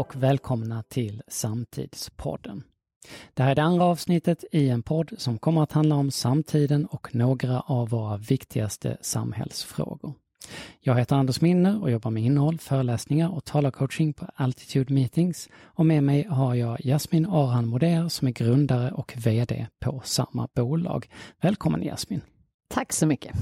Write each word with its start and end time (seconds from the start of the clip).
och 0.00 0.16
välkomna 0.16 0.82
till 0.82 1.22
Samtidspodden. 1.28 2.62
Det 3.34 3.42
här 3.42 3.50
är 3.50 3.54
det 3.54 3.62
andra 3.62 3.84
avsnittet 3.84 4.44
i 4.52 4.68
en 4.68 4.82
podd 4.82 5.12
som 5.18 5.38
kommer 5.38 5.62
att 5.62 5.72
handla 5.72 5.94
om 5.94 6.10
samtiden 6.10 6.86
och 6.86 7.14
några 7.14 7.60
av 7.60 7.88
våra 7.88 8.16
viktigaste 8.16 8.96
samhällsfrågor. 9.00 10.14
Jag 10.80 10.94
heter 10.94 11.16
Anders 11.16 11.40
Minner 11.40 11.82
och 11.82 11.90
jobbar 11.90 12.10
med 12.10 12.22
innehåll, 12.22 12.58
föreläsningar 12.58 13.28
och 13.28 13.44
talarcoaching 13.44 14.12
på 14.12 14.26
Altitude 14.34 14.94
Meetings. 14.94 15.48
Och 15.62 15.86
med 15.86 16.04
mig 16.04 16.26
har 16.26 16.54
jag 16.54 16.80
Jasmin 16.80 17.26
Arhan 17.26 17.66
Moder 17.66 18.08
som 18.08 18.28
är 18.28 18.32
grundare 18.32 18.92
och 18.92 19.14
VD 19.16 19.66
på 19.80 20.02
samma 20.04 20.48
bolag. 20.54 21.08
Välkommen 21.40 21.82
Jasmin! 21.82 22.20
Tack 22.68 22.92
så 22.92 23.06
mycket! 23.06 23.36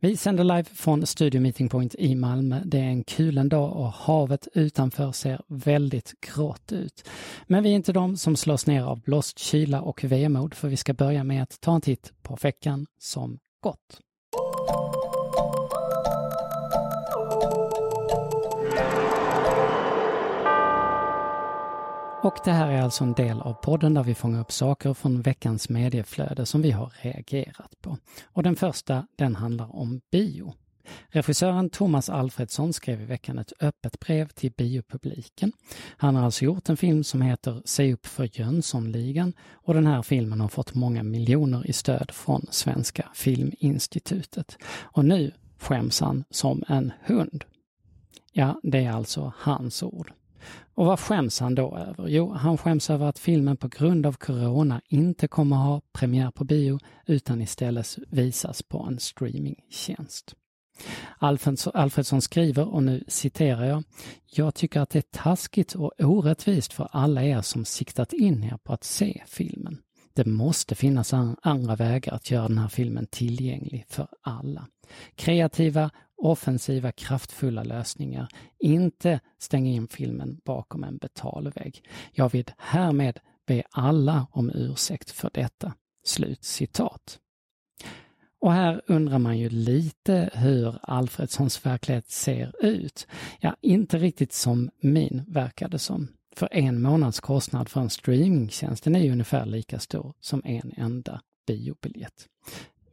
Vi 0.00 0.16
sänder 0.16 0.44
live 0.44 0.64
från 0.64 1.06
Studio 1.06 1.40
Meeting 1.40 1.68
Point 1.68 1.94
i 1.94 2.14
Malmö. 2.14 2.60
Det 2.64 2.78
är 2.78 2.82
en 2.84 3.04
kulen 3.04 3.48
dag 3.48 3.76
och 3.76 3.92
havet 3.92 4.48
utanför 4.54 5.12
ser 5.12 5.40
väldigt 5.46 6.20
grått 6.20 6.72
ut. 6.72 7.08
Men 7.46 7.62
vi 7.62 7.70
är 7.70 7.74
inte 7.74 7.92
de 7.92 8.16
som 8.16 8.36
slås 8.36 8.66
ner 8.66 8.82
av 8.82 9.00
blåst, 9.00 9.38
kyla 9.38 9.80
och 9.80 10.04
vemod 10.04 10.54
för 10.54 10.68
vi 10.68 10.76
ska 10.76 10.94
börja 10.94 11.24
med 11.24 11.42
att 11.42 11.60
ta 11.60 11.74
en 11.74 11.80
titt 11.80 12.12
på 12.22 12.36
veckan 12.42 12.86
som 12.98 13.38
gått. 13.60 14.00
Och 22.22 22.38
det 22.44 22.50
här 22.50 22.70
är 22.70 22.82
alltså 22.82 23.04
en 23.04 23.12
del 23.12 23.40
av 23.40 23.52
podden 23.52 23.94
där 23.94 24.02
vi 24.02 24.14
fångar 24.14 24.40
upp 24.40 24.52
saker 24.52 24.94
från 24.94 25.22
veckans 25.22 25.68
medieflöde 25.68 26.46
som 26.46 26.62
vi 26.62 26.70
har 26.70 26.92
reagerat 27.02 27.80
på. 27.80 27.98
Och 28.24 28.42
den 28.42 28.56
första, 28.56 29.06
den 29.16 29.36
handlar 29.36 29.76
om 29.76 30.00
bio. 30.10 30.54
Regissören 31.08 31.70
Thomas 31.70 32.08
Alfredsson 32.08 32.72
skrev 32.72 33.00
i 33.02 33.04
veckan 33.04 33.38
ett 33.38 33.52
öppet 33.60 34.00
brev 34.00 34.28
till 34.28 34.52
biopubliken. 34.56 35.52
Han 35.96 36.16
har 36.16 36.24
alltså 36.24 36.44
gjort 36.44 36.68
en 36.68 36.76
film 36.76 37.04
som 37.04 37.22
heter 37.22 37.62
Se 37.64 37.92
upp 37.92 38.06
för 38.06 38.28
Jönssonligan 38.32 39.32
och 39.52 39.74
den 39.74 39.86
här 39.86 40.02
filmen 40.02 40.40
har 40.40 40.48
fått 40.48 40.74
många 40.74 41.02
miljoner 41.02 41.70
i 41.70 41.72
stöd 41.72 42.10
från 42.10 42.46
Svenska 42.50 43.08
Filminstitutet. 43.14 44.58
Och 44.82 45.04
nu 45.04 45.32
skäms 45.58 46.00
han 46.00 46.24
som 46.30 46.64
en 46.68 46.92
hund. 47.04 47.44
Ja, 48.32 48.60
det 48.62 48.84
är 48.84 48.92
alltså 48.92 49.32
hans 49.36 49.82
ord. 49.82 50.12
Och 50.74 50.86
vad 50.86 51.00
skäms 51.00 51.40
han 51.40 51.54
då 51.54 51.76
över? 51.76 52.08
Jo, 52.08 52.32
han 52.32 52.58
skäms 52.58 52.90
över 52.90 53.06
att 53.06 53.18
filmen 53.18 53.56
på 53.56 53.68
grund 53.68 54.06
av 54.06 54.12
corona 54.12 54.80
inte 54.88 55.28
kommer 55.28 55.56
ha 55.56 55.80
premiär 55.92 56.30
på 56.30 56.44
bio 56.44 56.78
utan 57.06 57.42
istället 57.42 57.98
visas 58.08 58.62
på 58.62 58.78
en 58.78 58.98
streamingtjänst. 58.98 60.34
Alfredsson 61.74 62.20
skriver, 62.20 62.68
och 62.68 62.82
nu 62.82 63.04
citerar 63.08 63.64
jag, 63.64 63.82
Jag 64.24 64.54
tycker 64.54 64.80
att 64.80 64.90
det 64.90 64.98
är 64.98 65.18
taskigt 65.22 65.74
och 65.74 65.92
orättvist 65.98 66.72
för 66.72 66.88
alla 66.92 67.22
er 67.22 67.42
som 67.42 67.64
siktat 67.64 68.12
in 68.12 68.44
er 68.44 68.58
på 68.64 68.72
att 68.72 68.84
se 68.84 69.22
filmen. 69.26 69.78
Det 70.18 70.26
måste 70.26 70.74
finnas 70.74 71.12
andra 71.42 71.76
vägar 71.76 72.12
att 72.14 72.30
göra 72.30 72.48
den 72.48 72.58
här 72.58 72.68
filmen 72.68 73.06
tillgänglig 73.06 73.84
för 73.88 74.08
alla. 74.22 74.66
Kreativa 75.14 75.90
offensiva, 76.16 76.92
kraftfulla 76.92 77.62
lösningar. 77.62 78.28
Inte 78.58 79.20
stänga 79.38 79.70
in 79.70 79.88
filmen 79.88 80.40
bakom 80.44 80.84
en 80.84 80.96
betalvägg. 80.96 81.82
Jag 82.12 82.32
vill 82.32 82.44
härmed 82.58 83.18
be 83.46 83.62
alla 83.70 84.26
om 84.30 84.50
ursäkt 84.54 85.10
för 85.10 85.30
detta. 85.34 85.74
Slut 86.04 86.44
citat. 86.44 87.18
Och 88.40 88.52
här 88.52 88.82
undrar 88.86 89.18
man 89.18 89.38
ju 89.38 89.48
lite 89.48 90.30
hur 90.32 90.78
Alfredssons 90.82 91.66
verklighet 91.66 92.10
ser 92.10 92.64
ut. 92.64 93.06
Ja, 93.40 93.56
inte 93.60 93.98
riktigt 93.98 94.32
som 94.32 94.70
min 94.80 95.24
verkade 95.28 95.78
som. 95.78 96.08
För 96.38 96.48
en 96.52 96.82
månads 96.82 97.20
kostnad 97.20 97.68
för 97.68 97.80
en 97.80 97.90
streamingtjänst 97.90 98.86
är 98.86 98.90
ju 98.90 99.12
ungefär 99.12 99.46
lika 99.46 99.78
stor 99.78 100.14
som 100.20 100.42
en 100.44 100.72
enda 100.76 101.20
biobiljett. 101.46 102.26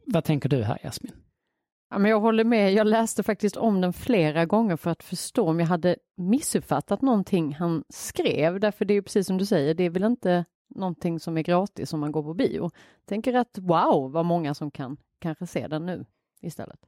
Vad 0.06 0.24
tänker 0.24 0.48
du 0.48 0.62
här 0.62 0.78
Jasmin? 0.82 1.12
Ja, 1.90 1.98
men 1.98 2.10
jag 2.10 2.20
håller 2.20 2.44
med. 2.44 2.72
Jag 2.72 2.86
läste 2.86 3.22
faktiskt 3.22 3.56
om 3.56 3.80
den 3.80 3.92
flera 3.92 4.46
gånger 4.46 4.76
för 4.76 4.90
att 4.90 5.02
förstå 5.02 5.48
om 5.48 5.60
jag 5.60 5.66
hade 5.66 5.96
missuppfattat 6.16 7.02
någonting 7.02 7.54
han 7.54 7.84
skrev. 7.88 8.60
Därför 8.60 8.84
det 8.84 8.92
är 8.92 8.96
ju 8.96 9.02
precis 9.02 9.26
som 9.26 9.38
du 9.38 9.46
säger, 9.46 9.74
det 9.74 9.84
är 9.84 9.90
väl 9.90 10.04
inte 10.04 10.44
någonting 10.74 11.20
som 11.20 11.38
är 11.38 11.42
gratis 11.42 11.92
om 11.92 12.00
man 12.00 12.12
går 12.12 12.22
på 12.22 12.34
bio. 12.34 12.70
Tänker 13.04 13.34
att 13.34 13.58
wow, 13.58 14.12
vad 14.12 14.24
många 14.24 14.54
som 14.54 14.70
kan 14.70 14.96
kanske 15.18 15.46
se 15.46 15.68
den 15.68 15.86
nu 15.86 16.06
istället. 16.40 16.80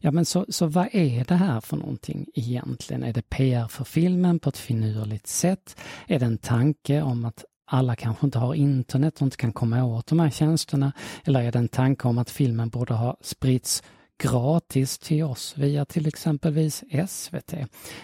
Ja, 0.00 0.10
men 0.10 0.24
så, 0.24 0.46
så 0.48 0.66
vad 0.66 0.88
är 0.92 1.24
det 1.24 1.34
här 1.34 1.60
för 1.60 1.76
någonting 1.76 2.26
egentligen? 2.34 3.02
Är 3.02 3.12
det 3.12 3.30
PR 3.30 3.68
för 3.68 3.84
filmen 3.84 4.38
på 4.38 4.48
ett 4.48 4.56
finurligt 4.56 5.26
sätt? 5.26 5.76
Är 6.06 6.18
det 6.18 6.26
en 6.26 6.38
tanke 6.38 7.02
om 7.02 7.24
att 7.24 7.44
alla 7.70 7.96
kanske 7.96 8.26
inte 8.26 8.38
har 8.38 8.54
internet 8.54 9.16
och 9.16 9.22
inte 9.22 9.36
kan 9.36 9.52
komma 9.52 9.84
åt 9.84 10.06
de 10.06 10.20
här 10.20 10.30
tjänsterna? 10.30 10.92
Eller 11.24 11.42
är 11.42 11.52
det 11.52 11.58
en 11.58 11.68
tanke 11.68 12.08
om 12.08 12.18
att 12.18 12.30
filmen 12.30 12.68
borde 12.68 12.94
ha 12.94 13.16
spritts 13.20 13.82
gratis 14.22 14.98
till 14.98 15.24
oss 15.24 15.54
via 15.56 15.84
till 15.84 16.06
exempelvis 16.06 16.84
SVT. 17.08 17.54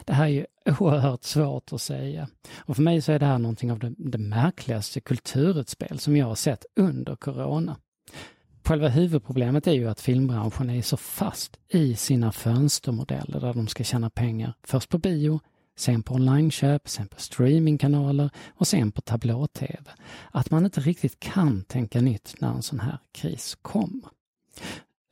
Det 0.05 0.13
här 0.13 0.25
är 0.25 0.29
ju 0.29 0.47
oerhört 0.79 1.25
svårt 1.25 1.73
att 1.73 1.81
säga. 1.81 2.29
Och 2.57 2.77
för 2.77 2.83
mig 2.83 3.03
så 3.03 3.13
är 3.13 3.19
det 3.19 3.27
här 3.27 3.39
någonting 3.39 3.73
av 3.73 3.79
det, 3.79 3.95
det 3.99 4.19
märkligaste 4.19 5.01
kulturutspel 5.01 5.99
som 5.99 6.17
jag 6.17 6.27
har 6.27 6.35
sett 6.35 6.65
under 6.77 7.17
corona. 7.17 7.77
Själva 8.67 8.89
huvudproblemet 8.89 9.67
är 9.67 9.73
ju 9.73 9.89
att 9.89 10.01
filmbranschen 10.01 10.71
är 10.71 10.83
så 10.83 10.97
fast 10.97 11.57
i 11.69 11.97
sina 11.97 12.33
fönstermodeller 12.33 13.41
där 13.41 13.55
de 13.55 13.67
ska 13.67 13.85
tjäna 13.85 14.11
pengar. 14.11 14.55
Först 14.63 14.89
på 14.89 14.99
bio, 14.99 15.41
sen 15.77 16.03
på 16.03 16.15
onlineköp, 16.15 16.89
sen 16.89 17.09
på 17.09 17.21
streamingkanaler 17.21 18.31
och 18.49 18.67
sen 18.67 18.93
på 18.93 19.01
tablå-tv. 19.01 19.91
Att 20.31 20.51
man 20.51 20.65
inte 20.65 20.81
riktigt 20.81 21.21
kan 21.21 21.65
tänka 21.65 22.01
nytt 22.01 22.35
när 22.39 22.55
en 22.55 22.63
sån 22.63 22.81
här 22.81 22.99
kris 23.13 23.57
kommer. 23.63 24.09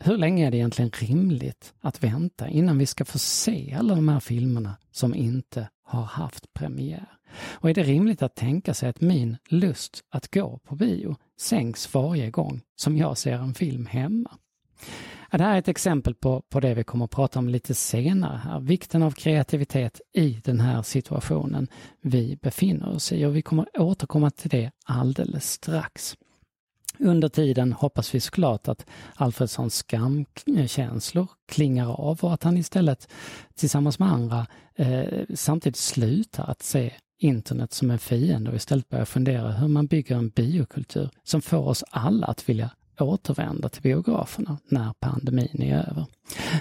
Hur 0.02 0.16
länge 0.16 0.46
är 0.46 0.50
det 0.50 0.56
egentligen 0.56 0.90
rimligt 0.90 1.74
att 1.80 2.04
vänta 2.04 2.48
innan 2.48 2.78
vi 2.78 2.86
ska 2.86 3.04
få 3.04 3.18
se 3.18 3.76
alla 3.78 3.94
de 3.94 4.08
här 4.08 4.20
filmerna 4.20 4.76
som 4.90 5.14
inte 5.14 5.68
har 5.84 6.02
haft 6.02 6.54
premiär? 6.54 7.08
Och 7.34 7.70
är 7.70 7.74
det 7.74 7.82
rimligt 7.82 8.22
att 8.22 8.34
tänka 8.34 8.74
sig 8.74 8.88
att 8.88 9.00
min 9.00 9.36
lust 9.48 10.04
att 10.10 10.34
gå 10.34 10.58
på 10.58 10.76
bio 10.76 11.16
sänks 11.40 11.94
varje 11.94 12.30
gång 12.30 12.60
som 12.76 12.96
jag 12.96 13.18
ser 13.18 13.34
en 13.34 13.54
film 13.54 13.86
hemma? 13.86 14.30
Ja, 15.30 15.38
det 15.38 15.44
här 15.44 15.54
är 15.54 15.58
ett 15.58 15.68
exempel 15.68 16.14
på, 16.14 16.42
på 16.48 16.60
det 16.60 16.74
vi 16.74 16.84
kommer 16.84 17.04
att 17.04 17.10
prata 17.10 17.38
om 17.38 17.48
lite 17.48 17.74
senare 17.74 18.40
här. 18.44 18.60
Vikten 18.60 19.02
av 19.02 19.10
kreativitet 19.10 20.00
i 20.12 20.40
den 20.44 20.60
här 20.60 20.82
situationen 20.82 21.68
vi 22.00 22.38
befinner 22.42 22.88
oss 22.88 23.12
i 23.12 23.24
och 23.24 23.36
vi 23.36 23.42
kommer 23.42 23.80
återkomma 23.80 24.30
till 24.30 24.50
det 24.50 24.70
alldeles 24.84 25.52
strax. 25.52 26.16
Under 26.98 27.28
tiden 27.28 27.72
hoppas 27.72 28.14
vi 28.14 28.20
såklart 28.20 28.68
att 28.68 28.86
Alfredssons 29.14 29.74
skamkänslor 29.74 31.28
klingar 31.48 32.00
av 32.00 32.18
och 32.22 32.34
att 32.34 32.42
han 32.42 32.56
istället 32.56 33.08
tillsammans 33.54 33.98
med 33.98 34.12
andra 34.12 34.46
eh, 34.74 35.24
samtidigt 35.34 35.76
slutar 35.76 36.50
att 36.50 36.62
se 36.62 36.92
internet 37.22 37.72
som 37.72 37.90
en 37.90 37.98
fiende 37.98 38.50
och 38.50 38.56
istället 38.56 38.88
börja 38.88 39.06
fundera 39.06 39.52
hur 39.52 39.68
man 39.68 39.86
bygger 39.86 40.16
en 40.16 40.28
biokultur 40.28 41.10
som 41.24 41.42
får 41.42 41.68
oss 41.68 41.84
alla 41.90 42.26
att 42.26 42.48
vilja 42.48 42.70
återvända 43.00 43.68
till 43.68 43.82
biograferna 43.82 44.58
när 44.68 44.92
pandemin 45.00 45.62
är 45.62 45.78
över. 45.78 46.06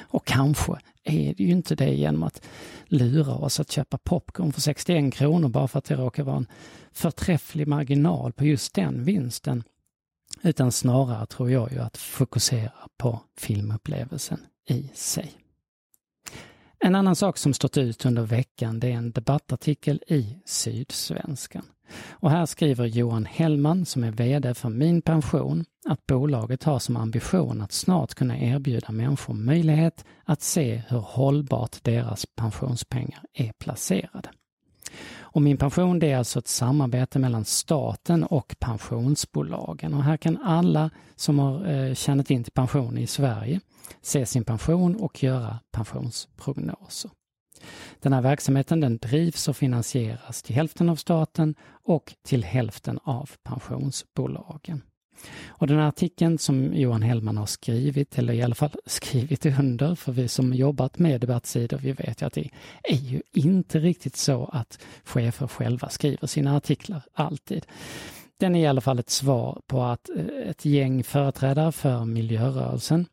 Och 0.08 0.26
kanske 0.26 0.74
är 1.04 1.34
det 1.34 1.44
ju 1.44 1.52
inte 1.52 1.76
det 1.76 1.94
genom 1.94 2.24
att 2.24 2.42
lura 2.86 3.34
oss 3.34 3.60
att 3.60 3.72
köpa 3.72 3.98
popcorn 3.98 4.54
för 4.54 4.62
61 4.62 5.14
kronor 5.14 5.50
bara 5.50 5.68
för 5.68 5.80
att 5.80 5.86
det 5.86 5.96
råkar 5.96 6.24
vara 6.24 6.38
en 6.38 6.48
förträfflig 6.92 7.68
marginal 7.68 8.34
på 8.34 8.46
just 8.46 8.74
den 8.74 9.04
vinsten 9.04 9.64
utan 10.44 10.72
snarare 10.72 11.26
tror 11.26 11.52
jag 11.52 11.72
ju 11.72 11.80
att 11.80 11.98
fokusera 11.98 12.72
på 12.98 13.20
filmupplevelsen 13.38 14.40
i 14.70 14.90
sig. 14.94 15.41
En 16.84 16.96
annan 16.96 17.16
sak 17.16 17.38
som 17.38 17.54
stått 17.54 17.78
ut 17.78 18.06
under 18.06 18.24
veckan 18.24 18.80
det 18.80 18.88
är 18.88 18.92
en 18.92 19.12
debattartikel 19.12 20.04
i 20.08 20.38
Sydsvenskan. 20.46 21.66
Och 22.10 22.32
här 22.32 22.46
skriver 22.46 22.86
Johan 22.86 23.26
Hellman, 23.26 23.86
som 23.86 24.04
är 24.04 24.12
VD 24.12 24.54
för 24.54 24.70
Min 24.70 25.02
Pension, 25.02 25.66
att 25.90 26.08
bolaget 26.08 26.64
har 26.64 26.80
som 26.80 26.98
ambition 26.98 27.62
att 27.62 27.72
snart 27.72 28.14
kunna 28.14 28.40
erbjuda 28.40 28.92
människor 28.92 29.34
möjlighet 29.34 30.06
att 30.26 30.42
se 30.42 30.82
hur 30.88 31.00
hållbart 31.00 31.84
deras 31.84 32.26
pensionspengar 32.36 33.24
är 33.34 33.52
placerade. 33.52 34.30
Och 35.34 35.42
Min 35.42 35.58
pension 35.58 36.00
det 36.00 36.12
är 36.12 36.18
alltså 36.18 36.40
ett 36.40 36.48
samarbete 36.48 37.20
mellan 37.20 37.46
staten 37.46 38.24
och 38.24 38.56
pensionsbolagen. 38.60 39.94
Och 39.94 40.04
här 40.04 40.18
kan 40.18 40.38
alla 40.38 40.90
som 41.16 41.40
har 41.40 41.72
eh, 41.72 41.94
tjänat 41.94 42.32
in 42.32 42.44
till 42.44 42.54
pension 42.54 42.98
i 42.98 43.08
Sverige 43.08 43.60
se 44.02 44.26
sin 44.26 44.44
pension 44.44 44.96
och 44.96 45.24
göra 45.24 45.60
pensionsprognoser. 45.72 47.12
Den 48.00 48.14
här 48.14 48.22
verksamheten 48.22 48.80
den 48.80 48.98
drivs 48.98 49.48
och 49.48 49.58
finansieras 49.58 50.42
till 50.42 50.56
hälften 50.56 50.90
av 50.90 50.96
staten 50.96 51.56
och 51.84 52.14
till 52.24 52.44
hälften 52.44 53.00
av 53.04 53.30
pensionsbolagen. 53.44 54.82
Och 55.48 55.68
den 55.68 55.78
här 55.78 55.88
artikeln 55.88 56.38
som 56.38 56.74
Johan 56.74 57.02
Hellman 57.02 57.38
har 57.38 57.46
skrivit, 57.46 58.18
eller 58.18 58.34
i 58.34 58.42
alla 58.42 58.56
fall 58.56 58.72
skrivit 58.86 59.46
under, 59.46 59.96
för 59.96 60.12
vi 60.12 60.28
som 60.28 60.54
jobbat 60.54 61.00
med 61.00 61.22
debattsidor, 61.22 61.78
vi 61.78 61.92
vet 61.92 62.22
ju 62.22 62.26
att 62.26 62.34
det 62.34 62.50
är 62.84 62.96
ju 62.96 63.22
inte 63.34 63.80
riktigt 63.80 64.16
så 64.16 64.46
att 64.54 64.80
chefer 65.04 65.48
själva 65.48 65.90
skriver 65.90 66.28
sina 66.28 66.58
artiklar 66.58 67.02
alltid. 67.14 67.66
Den 68.38 68.56
är 68.56 68.64
i 68.64 68.68
alla 68.68 68.82
fall 68.82 69.00
ett 69.00 69.10
svar 69.10 69.62
på 69.68 69.84
att 69.84 70.10
eh, 70.10 70.50
ett 70.50 70.66
gäng 70.66 71.04
företrädare 71.04 71.72
för 71.72 72.06
miljörörelsen 72.06 73.06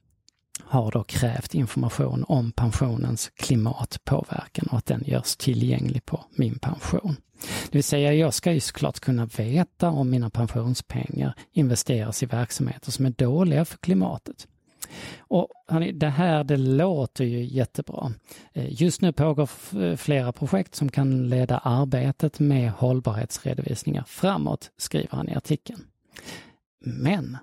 har 0.65 0.91
då 0.91 1.05
krävt 1.05 1.55
information 1.55 2.25
om 2.29 2.53
pensionens 2.53 3.31
klimatpåverkan 3.37 4.69
och 4.71 4.79
att 4.79 4.87
den 4.87 5.03
görs 5.07 5.37
tillgänglig 5.37 6.05
på 6.05 6.25
min 6.31 6.59
pension. 6.59 7.17
Det 7.65 7.75
vill 7.75 7.85
säga, 7.85 8.15
jag 8.15 8.35
ska 8.35 8.53
ju 8.53 8.61
såklart 8.61 9.01
kunna 9.01 9.27
veta 9.27 9.91
om 9.91 10.11
mina 10.11 10.31
pensionspengar 10.31 11.35
investeras 11.53 12.23
i 12.23 12.27
verksamheter 12.27 12.91
som 12.91 13.07
är 13.07 13.11
dåliga 13.11 13.65
för 13.65 13.79
klimatet. 13.79 14.47
Och 15.19 15.49
hörni, 15.69 15.93
det 15.93 16.09
här 16.09 16.45
det 16.45 16.57
låter 16.57 17.25
ju 17.25 17.45
jättebra. 17.45 18.13
Eh, 18.53 18.83
just 18.83 19.01
nu 19.01 19.13
pågår 19.13 19.47
flera 19.97 20.33
projekt 20.33 20.75
som 20.75 20.89
kan 20.89 21.29
leda 21.29 21.59
arbetet 21.59 22.39
med 22.39 22.71
hållbarhetsredovisningar 22.71 24.05
framåt, 24.07 24.71
skriver 24.77 25.17
han 25.17 25.29
i 25.29 25.35
artikeln. 25.35 25.85
Men 26.81 27.37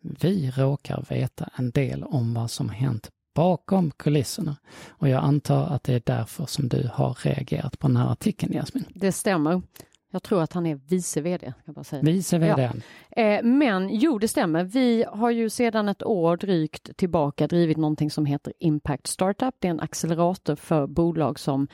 vi 0.00 0.50
råkar 0.50 1.04
veta 1.08 1.50
en 1.56 1.70
del 1.70 2.04
om 2.04 2.34
vad 2.34 2.50
som 2.50 2.68
hänt 2.68 3.10
bakom 3.34 3.90
kulisserna. 3.90 4.56
Och 4.88 5.08
jag 5.08 5.24
antar 5.24 5.66
att 5.66 5.84
det 5.84 5.94
är 5.94 6.02
därför 6.06 6.46
som 6.46 6.68
du 6.68 6.90
har 6.92 7.18
reagerat 7.22 7.78
på 7.78 7.88
den 7.88 7.96
här 7.96 8.12
artikeln, 8.12 8.52
Jasmin. 8.52 8.84
Det 8.94 9.12
stämmer. 9.12 9.62
Jag 10.10 10.22
tror 10.22 10.42
att 10.42 10.52
han 10.52 10.66
är 10.66 10.80
vice 10.88 11.20
vd. 11.20 11.52
Kan 11.64 11.74
bara 11.74 11.84
säga. 11.84 12.02
Vice 12.02 12.38
vd. 12.38 12.70
Ja. 13.16 13.22
Eh, 13.22 13.42
men 13.42 13.88
jo, 13.92 14.18
det 14.18 14.28
stämmer. 14.28 14.64
Vi 14.64 15.04
har 15.08 15.30
ju 15.30 15.50
sedan 15.50 15.88
ett 15.88 16.02
år 16.02 16.36
drygt 16.36 16.96
tillbaka 16.96 17.46
drivit 17.46 17.76
någonting 17.76 18.10
som 18.10 18.26
heter 18.26 18.52
Impact 18.58 19.06
Startup. 19.06 19.54
Det 19.58 19.68
är 19.68 19.70
en 19.70 19.80
accelerator 19.80 20.56
för 20.56 20.86
bolag 20.86 21.38
som 21.38 21.68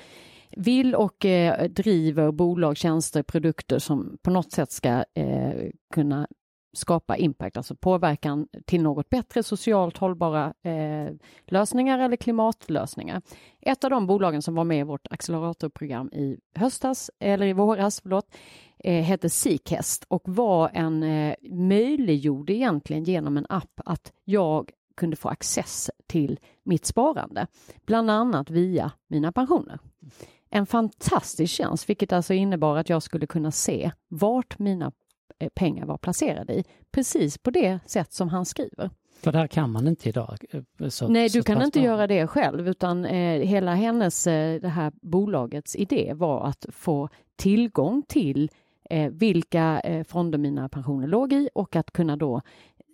vill 0.56 0.94
och 0.94 1.24
eh, 1.24 1.68
driver 1.68 2.32
bolag, 2.32 2.76
tjänster, 2.76 3.22
produkter 3.22 3.78
som 3.78 4.18
på 4.22 4.30
något 4.30 4.52
sätt 4.52 4.72
ska 4.72 5.04
eh, 5.14 5.70
kunna 5.94 6.26
skapa 6.74 7.16
impact, 7.16 7.56
alltså 7.56 7.74
påverkan 7.74 8.48
till 8.64 8.82
något 8.82 9.10
bättre 9.10 9.42
socialt 9.42 9.96
hållbara 9.96 10.54
eh, 10.62 11.12
lösningar 11.46 11.98
eller 11.98 12.16
klimatlösningar. 12.16 13.22
Ett 13.60 13.84
av 13.84 13.90
de 13.90 14.06
bolagen 14.06 14.42
som 14.42 14.54
var 14.54 14.64
med 14.64 14.80
i 14.80 14.82
vårt 14.82 15.06
acceleratorprogram 15.10 16.08
i 16.12 16.38
höstas, 16.54 17.10
eller 17.18 17.46
i 17.46 17.52
våras, 17.52 18.00
förlåt, 18.00 18.36
eh, 18.78 19.02
hette 19.02 19.30
Seekest 19.30 20.04
och 20.08 20.22
var 20.24 20.70
en 20.74 21.02
eh, 21.02 21.34
möjliggjorde 21.50 22.52
egentligen 22.52 23.04
genom 23.04 23.36
en 23.36 23.46
app 23.48 23.80
att 23.84 24.12
jag 24.24 24.70
kunde 24.96 25.16
få 25.16 25.28
access 25.28 25.90
till 26.06 26.38
mitt 26.62 26.86
sparande, 26.86 27.46
bland 27.86 28.10
annat 28.10 28.50
via 28.50 28.92
mina 29.08 29.32
pensioner. 29.32 29.78
En 30.50 30.66
fantastisk 30.66 31.54
tjänst, 31.54 31.88
vilket 31.88 32.12
alltså 32.12 32.34
innebar 32.34 32.76
att 32.76 32.88
jag 32.88 33.02
skulle 33.02 33.26
kunna 33.26 33.50
se 33.50 33.90
vart 34.08 34.58
mina 34.58 34.92
pengar 35.48 35.86
var 35.86 35.96
placerade 35.96 36.54
i. 36.54 36.64
Precis 36.90 37.38
på 37.38 37.50
det 37.50 37.78
sätt 37.86 38.12
som 38.12 38.28
han 38.28 38.44
skriver. 38.44 38.90
För 39.22 39.32
det 39.32 39.38
här 39.38 39.46
kan 39.46 39.70
man 39.70 39.88
inte 39.88 40.08
idag? 40.08 40.38
Eh, 40.50 40.88
så, 40.88 41.08
Nej, 41.08 41.28
du 41.28 41.42
kan 41.42 41.62
inte 41.62 41.80
göra 41.80 42.06
det 42.06 42.26
själv 42.26 42.68
utan 42.68 43.04
eh, 43.04 43.40
hela 43.40 43.74
hennes, 43.74 44.26
eh, 44.26 44.60
det 44.60 44.68
här 44.68 44.92
bolagets 45.02 45.76
idé 45.76 46.12
var 46.14 46.46
att 46.46 46.66
få 46.68 47.08
tillgång 47.36 48.02
till 48.08 48.50
eh, 48.90 49.10
vilka 49.10 49.80
eh, 49.80 50.04
fonder 50.04 50.38
mina 50.38 50.68
pensioner 50.68 51.06
låg 51.06 51.32
i 51.32 51.48
och 51.54 51.76
att 51.76 51.90
kunna 51.90 52.16
då 52.16 52.40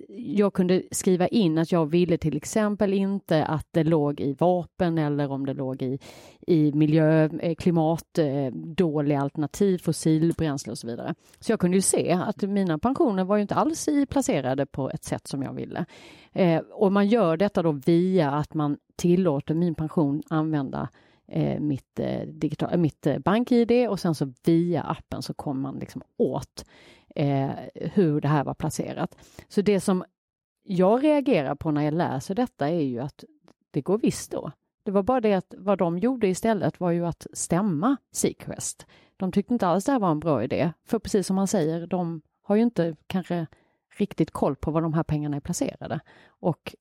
jag 0.09 0.53
kunde 0.53 0.83
skriva 0.91 1.29
in 1.29 1.59
att 1.59 1.73
jag 1.73 1.87
ville 1.87 2.19
till 2.19 2.37
exempel 2.37 2.95
inte 2.95 3.45
att 3.45 3.67
det 3.71 3.85
låg 3.85 4.21
i 4.21 4.33
vapen 4.33 4.99
eller 4.99 5.31
om 5.33 5.47
det 5.47 5.55
låg 5.55 5.83
i, 5.83 5.99
i 6.47 6.73
miljö, 6.73 7.25
eh, 7.25 7.55
klimat, 7.55 8.19
eh, 8.19 8.47
dåliga 8.55 9.21
alternativ, 9.21 9.79
fossilbränsle 9.79 10.71
och 10.71 10.79
så 10.79 10.87
vidare. 10.87 11.15
Så 11.41 11.53
jag 11.53 11.61
kunde 11.61 11.77
ju 11.77 11.83
se 11.83 12.13
att 12.13 12.43
mina 12.43 12.79
pensioner 12.79 13.25
var 13.25 13.37
ju 13.37 13.43
inte 13.43 13.55
alls 13.55 13.89
i 13.89 14.07
placerade 14.07 14.67
på 14.67 14.91
ett 14.91 15.05
sätt 15.05 15.27
som 15.27 15.43
jag 15.43 15.53
ville. 15.53 15.85
Eh, 16.33 16.59
och 16.59 16.93
man 16.93 17.09
gör 17.09 17.37
detta 17.37 17.63
då 17.63 17.73
via 17.73 18.31
att 18.31 18.55
man 18.55 18.77
tillåter 18.97 19.55
min 19.55 19.75
pension 19.75 20.23
använda 20.29 20.81
eh, 20.81 20.89
Eh, 21.33 21.61
mitt, 21.61 22.01
eh, 22.01 22.27
digital, 22.27 22.79
mitt 22.79 23.07
eh, 23.07 23.19
bank-id 23.19 23.89
och 23.89 24.01
sen 24.01 24.15
så 24.15 24.33
via 24.45 24.83
appen 24.83 25.23
så 25.23 25.35
kommer 25.35 25.61
man 25.61 25.79
liksom 25.79 26.03
åt 26.17 26.65
eh, 27.15 27.51
hur 27.75 28.21
det 28.21 28.29
här 28.29 28.45
var 28.45 28.55
placerat. 28.55 29.17
Så 29.49 29.63
det 29.63 29.81
som 29.81 30.05
jag 30.63 31.05
reagerar 31.05 31.55
på 31.55 31.71
när 31.71 31.83
jag 31.83 31.95
läser 31.95 32.35
detta 32.35 32.69
är 32.69 32.83
ju 32.83 33.01
att 33.01 33.25
det 33.71 33.81
går 33.81 33.99
visst 33.99 34.31
då. 34.31 34.53
Det 34.83 34.91
var 34.91 35.03
bara 35.03 35.21
det 35.21 35.35
att 35.35 35.55
vad 35.59 35.79
de 35.79 35.99
gjorde 35.99 36.29
istället 36.29 36.81
var 36.81 36.91
ju 36.91 37.07
att 37.07 37.27
stämma 37.33 37.97
Sequest. 38.13 38.87
De 39.17 39.33
tyckte 39.33 39.55
inte 39.55 39.67
alls 39.67 39.85
det 39.85 39.93
här 39.93 39.99
var 39.99 40.11
en 40.11 40.21
bra 40.21 40.45
idé, 40.45 40.73
för 40.85 40.99
precis 40.99 41.27
som 41.27 41.39
han 41.39 41.49
säger, 41.49 41.87
de 41.87 42.23
har 42.43 42.57
ju 42.57 42.63
inte 42.63 42.97
kanske 43.07 43.47
riktigt 43.97 44.31
koll 44.31 44.57
på 44.57 44.71
var 44.71 44.83
de 44.83 44.95
här 44.95 45.03
pengarna 45.03 45.37
är 45.37 45.41
placerade. 45.41 46.01
Och 46.27 46.75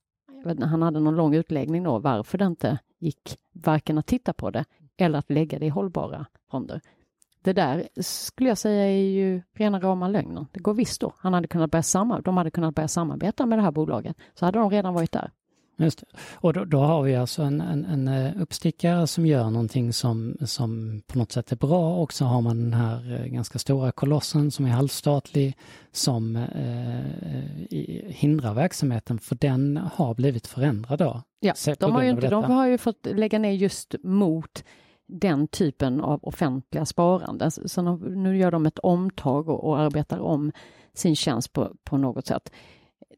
han 0.46 0.82
hade 0.82 1.00
någon 1.00 1.16
lång 1.16 1.36
utläggning 1.36 1.84
då 1.84 2.00
varför 2.00 2.38
det 2.38 2.46
inte 2.46 2.80
gick 3.00 3.38
varken 3.52 3.98
att 3.98 4.08
titta 4.08 4.34
på 4.34 4.50
det 4.50 4.66
eller 4.98 5.20
att 5.20 5.30
lägga 5.30 5.60
det 5.60 5.66
i 5.66 5.70
hållbara 5.70 6.26
fonder. 6.52 6.82
Det 7.42 7.54
där 7.54 7.88
skulle 8.02 8.50
jag 8.50 8.58
säga 8.58 8.84
är 8.84 9.10
ju 9.10 9.42
rena 9.54 9.80
rama 9.80 10.08
lögnen. 10.08 10.48
Det 10.52 10.60
går 10.60 10.74
visst 10.74 11.02
då. 11.02 11.14
Han 11.18 11.34
hade 11.34 11.48
kunnat 11.48 11.72
börja 11.72 11.84
samar 11.84 12.22
de 12.22 12.38
hade 12.38 12.52
kunnat 12.52 12.76
börja 12.76 12.88
samarbeta 12.88 13.46
med 13.46 13.58
det 13.58 13.64
här 13.64 13.72
bolaget. 13.72 14.18
Så 14.34 14.46
hade 14.46 14.60
de 14.60 14.70
redan 14.70 14.94
varit 14.94 15.12
där. 15.12 15.32
Just 15.80 16.00
det. 16.00 16.06
Och 16.34 16.54
då, 16.54 16.66
då, 16.66 16.80
har 16.80 17.04
vi 17.04 17.16
alltså 17.16 17.42
en, 17.42 17.62
en, 17.62 17.86
en, 17.86 18.08
eh, 18.08 18.42
uppstickare 18.42 19.08
som 19.08 19.26
gör 19.26 19.50
någonting 19.50 19.94
som, 19.94 20.38
som 20.46 21.02
på 21.08 21.18
något 21.18 21.32
sätt 21.32 21.52
är 21.52 21.56
bra 21.56 21.96
och 21.96 22.14
så 22.14 22.26
har 22.26 22.42
man 22.42 22.60
den 22.60 22.74
här 22.74 23.14
eh, 23.14 23.26
ganska 23.26 23.60
stora 23.60 23.92
kolossen 23.92 24.52
som 24.52 24.66
är 24.66 24.70
halvstatlig 24.70 25.58
som 25.92 26.36
eh, 26.36 27.72
hindrar 28.08 28.54
verksamheten 28.54 29.20
för 29.20 29.36
den 29.36 29.78
har 29.94 30.14
blivit 30.16 30.48
förändrad 30.48 31.00
då. 31.00 31.22
Ja, 31.40 31.54
de 31.80 31.92
har, 31.92 32.04
ju 32.04 32.10
inte, 32.10 32.30
de 32.30 32.44
har 32.44 32.68
ju 32.68 32.78
fått 32.78 33.06
lägga 33.06 33.40
ner 33.40 33.52
just 33.52 33.96
mot 34.04 34.64
den 35.08 35.48
typen 35.48 36.02
av 36.02 36.20
offentliga 36.24 36.86
sparande. 36.86 37.52
Så 37.52 37.96
nu 37.98 38.38
gör 38.38 38.52
de 38.52 38.66
ett 38.66 38.80
omtag 38.80 39.50
och, 39.50 39.64
och 39.64 39.80
arbetar 39.80 40.20
om 40.20 40.52
sin 40.94 41.16
tjänst 41.16 41.54
på, 41.54 41.72
på 41.84 41.98
något 41.98 42.28
sätt. 42.28 42.52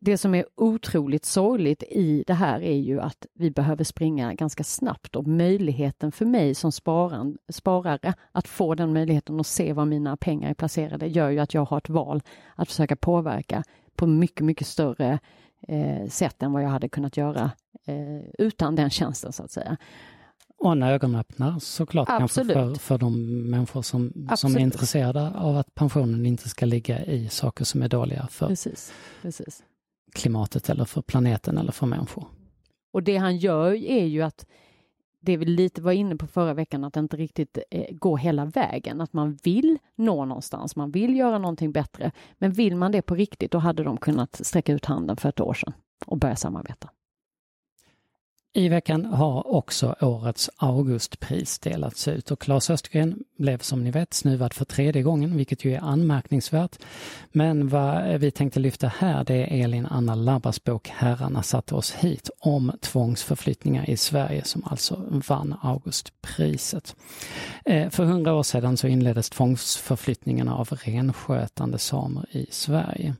Det 0.03 0.17
som 0.17 0.35
är 0.35 0.45
otroligt 0.55 1.25
sorgligt 1.25 1.83
i 1.83 2.23
det 2.27 2.33
här 2.33 2.61
är 2.61 2.77
ju 2.77 3.01
att 3.01 3.25
vi 3.33 3.51
behöver 3.51 3.83
springa 3.83 4.33
ganska 4.33 4.63
snabbt 4.63 5.15
och 5.15 5.27
möjligheten 5.27 6.11
för 6.11 6.25
mig 6.25 6.55
som 6.55 6.71
sparan, 6.71 7.37
sparare 7.49 8.13
att 8.31 8.47
få 8.47 8.75
den 8.75 8.93
möjligheten 8.93 9.39
att 9.39 9.47
se 9.47 9.73
var 9.73 9.85
mina 9.85 10.17
pengar 10.17 10.49
är 10.49 10.53
placerade 10.53 11.07
gör 11.07 11.29
ju 11.29 11.39
att 11.39 11.53
jag 11.53 11.65
har 11.65 11.77
ett 11.77 11.89
val 11.89 12.21
att 12.55 12.67
försöka 12.67 12.95
påverka 12.95 13.63
på 13.95 14.07
mycket, 14.07 14.45
mycket 14.45 14.67
större 14.67 15.19
eh, 15.67 16.07
sätt 16.09 16.43
än 16.43 16.51
vad 16.51 16.63
jag 16.63 16.69
hade 16.69 16.89
kunnat 16.89 17.17
göra 17.17 17.51
eh, 17.85 18.29
utan 18.37 18.75
den 18.75 18.89
tjänsten 18.89 19.33
så 19.33 19.43
att 19.43 19.51
säga. 19.51 19.77
Och 20.57 20.71
en 20.71 20.83
ögonöppnare 20.83 21.59
såklart 21.59 22.09
Absolut. 22.09 22.55
kanske 22.55 22.79
för, 22.79 22.87
för 22.87 22.97
de 22.97 23.41
människor 23.49 23.81
som, 23.81 24.27
som 24.35 24.55
är 24.55 24.59
intresserade 24.59 25.31
av 25.31 25.57
att 25.57 25.75
pensionen 25.75 26.25
inte 26.25 26.49
ska 26.49 26.65
ligga 26.65 27.05
i 27.05 27.29
saker 27.29 27.65
som 27.65 27.81
är 27.81 27.87
dåliga 27.87 28.27
för 28.31 28.47
precis, 28.47 28.93
precis 29.21 29.63
klimatet 30.13 30.69
eller 30.69 30.85
för 30.85 31.01
planeten 31.01 31.57
eller 31.57 31.71
för 31.71 31.85
människor. 31.85 32.27
Och 32.93 33.03
det 33.03 33.17
han 33.17 33.37
gör 33.37 33.71
är 33.71 34.05
ju 34.05 34.21
att 34.21 34.45
det 35.19 35.37
vi 35.37 35.45
lite 35.45 35.81
var 35.81 35.91
inne 35.91 36.15
på 36.15 36.27
förra 36.27 36.53
veckan, 36.53 36.83
att 36.83 36.93
det 36.93 36.99
inte 36.99 37.17
riktigt 37.17 37.57
eh, 37.71 37.95
går 37.95 38.17
hela 38.17 38.45
vägen. 38.45 39.01
Att 39.01 39.13
man 39.13 39.39
vill 39.43 39.77
nå 39.95 40.25
någonstans, 40.25 40.75
man 40.75 40.91
vill 40.91 41.15
göra 41.15 41.37
någonting 41.37 41.71
bättre. 41.71 42.11
Men 42.37 42.51
vill 42.51 42.75
man 42.75 42.91
det 42.91 43.01
på 43.01 43.15
riktigt, 43.15 43.51
då 43.51 43.57
hade 43.57 43.83
de 43.83 43.97
kunnat 43.97 44.45
sträcka 44.45 44.73
ut 44.73 44.85
handen 44.85 45.17
för 45.17 45.29
ett 45.29 45.39
år 45.39 45.53
sedan 45.53 45.73
och 46.05 46.17
börja 46.17 46.35
samarbeta. 46.35 46.89
I 48.53 48.69
veckan 48.69 49.05
har 49.05 49.53
också 49.55 49.95
årets 50.01 50.49
Augustpris 50.57 51.59
delats 51.59 52.07
ut 52.07 52.31
och 52.31 52.39
Claes 52.39 52.69
Östergren 52.69 53.23
blev 53.37 53.57
som 53.57 53.83
ni 53.83 53.91
vet 53.91 54.13
snuvad 54.13 54.53
för 54.53 54.65
tredje 54.65 55.01
gången, 55.01 55.37
vilket 55.37 55.65
ju 55.65 55.73
är 55.73 55.79
anmärkningsvärt. 55.79 56.77
Men 57.31 57.67
vad 57.67 58.19
vi 58.19 58.31
tänkte 58.31 58.59
lyfta 58.59 58.87
här 58.87 59.23
det 59.23 59.35
är 59.35 59.63
Elin 59.63 59.85
Anna 59.85 60.15
Labbas 60.15 60.63
bok 60.63 60.87
Herrarna 60.87 61.43
satte 61.43 61.75
oss 61.75 61.91
hit 61.91 62.29
om 62.39 62.71
tvångsförflyttningar 62.81 63.89
i 63.89 63.97
Sverige 63.97 64.43
som 64.43 64.63
alltså 64.65 65.03
vann 65.27 65.55
Augustpriset. 65.61 66.95
Eh, 67.65 67.89
för 67.89 68.03
hundra 68.03 68.33
år 68.33 68.43
sedan 68.43 68.77
så 68.77 68.87
inleddes 68.87 69.29
tvångsförflyttningarna 69.29 70.55
av 70.55 70.69
renskötande 70.71 71.77
samer 71.77 72.25
i 72.31 72.47
Sverige. 72.49 73.15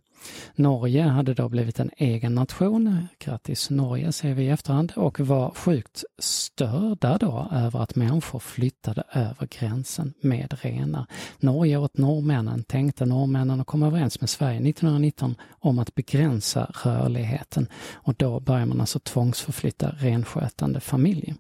Norge 0.56 1.02
hade 1.02 1.34
då 1.34 1.50
blivit 1.50 1.80
en 1.80 1.92
egen 1.98 2.36
nation, 2.36 3.08
grattis 3.20 3.70
Norge 3.70 4.12
säger 4.12 4.36
vi 4.36 4.44
i 4.44 4.50
efterhand, 4.50 4.94
och 4.96 5.20
var 5.20 5.52
sjukt 5.56 6.04
störda 6.20 7.18
då 7.18 7.50
över 7.52 7.80
att 7.80 7.96
människor 7.96 8.40
flyttade 8.40 9.04
över 9.14 9.48
gränsen 9.60 10.14
med 10.22 10.54
renar. 10.62 11.06
Norge 11.40 11.78
åt 11.78 11.98
norrmännen 11.98 12.64
tänkte 12.64 13.06
norrmännen 13.06 13.62
att 13.62 13.68
komma 13.68 13.88
överens 13.88 14.22
med 14.22 14.30
Sverige 14.30 14.70
1919 14.70 15.36
om 15.50 15.80
att 15.80 15.96
begränsa 15.96 16.72
rörligheten 16.84 17.68
och 17.94 18.14
då 18.18 18.40
börjar 18.40 18.66
man 18.66 18.82
alltså 18.82 19.00
tvångsförflytta 19.00 19.96
renskötande 20.00 20.80
familjer. 20.80 21.36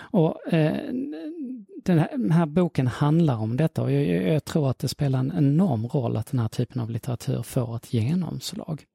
Och 0.00 0.52
eh, 0.52 0.92
den 1.84 1.98
här, 1.98 2.08
den 2.12 2.30
här, 2.30 2.46
boken 2.46 2.86
handlar 2.86 3.36
om 3.36 3.56
detta 3.56 3.82
och 3.82 3.92
jag, 3.92 4.32
jag, 4.34 4.44
tror 4.44 4.70
att 4.70 4.78
det 4.78 4.88
spelar 4.88 5.18
en 5.18 5.32
enorm 5.36 5.86
roll 5.86 6.16
att 6.16 6.26
den 6.26 6.40
här 6.40 6.48
typen 6.48 6.80
av 6.82 6.90
litteratur 6.90 7.42
får 7.42 7.76
ett 7.76 7.94
genomslag. 7.94 8.86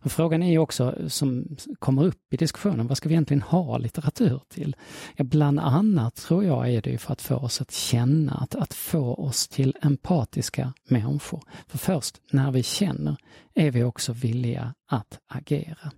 Och 0.00 0.12
frågan 0.12 0.42
är 0.42 0.50
ju 0.50 0.58
också, 0.58 0.94
som 1.08 1.56
kommer 1.78 2.04
upp 2.04 2.34
i 2.34 2.36
diskussionen, 2.36 2.86
vad 2.86 2.96
ska 2.96 3.08
vi 3.08 3.14
egentligen 3.14 3.42
ha 3.42 3.78
litteratur 3.78 4.40
till? 4.48 4.76
Ja, 5.16 5.24
bland 5.24 5.60
annat 5.60 6.16
tror 6.16 6.44
jag 6.44 6.70
är 6.70 6.82
det 6.82 6.90
ju 6.90 6.98
för 6.98 7.12
att 7.12 7.22
få 7.22 7.36
oss 7.36 7.60
att 7.60 7.70
känna, 7.70 8.32
att, 8.32 8.54
att 8.54 8.74
få 8.74 9.14
oss 9.14 9.48
till 9.48 9.76
empatiska 9.82 10.72
människor. 10.88 11.42
För 11.66 11.78
först 11.78 12.20
när 12.30 12.50
vi 12.50 12.62
känner 12.62 13.16
är 13.54 13.70
vi 13.70 13.84
också 13.84 14.12
villiga 14.12 14.74
att 14.88 15.18
agera. 15.28 15.92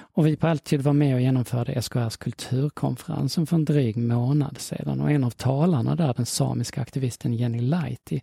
Och 0.00 0.26
vi 0.26 0.36
på 0.36 0.46
Altitude 0.46 0.82
var 0.82 0.92
med 0.92 1.14
och 1.14 1.20
genomförde 1.20 1.82
SKRs 1.82 2.16
kulturkonferensen 2.16 3.46
för 3.46 3.56
en 3.56 3.64
dryg 3.64 3.96
månad 3.96 4.58
sedan 4.58 5.00
och 5.00 5.10
en 5.10 5.24
av 5.24 5.30
talarna 5.30 5.96
där, 5.96 6.14
den 6.14 6.26
samiska 6.26 6.80
aktivisten 6.80 7.34
Jenny 7.34 7.60
Laiti, 7.60 8.22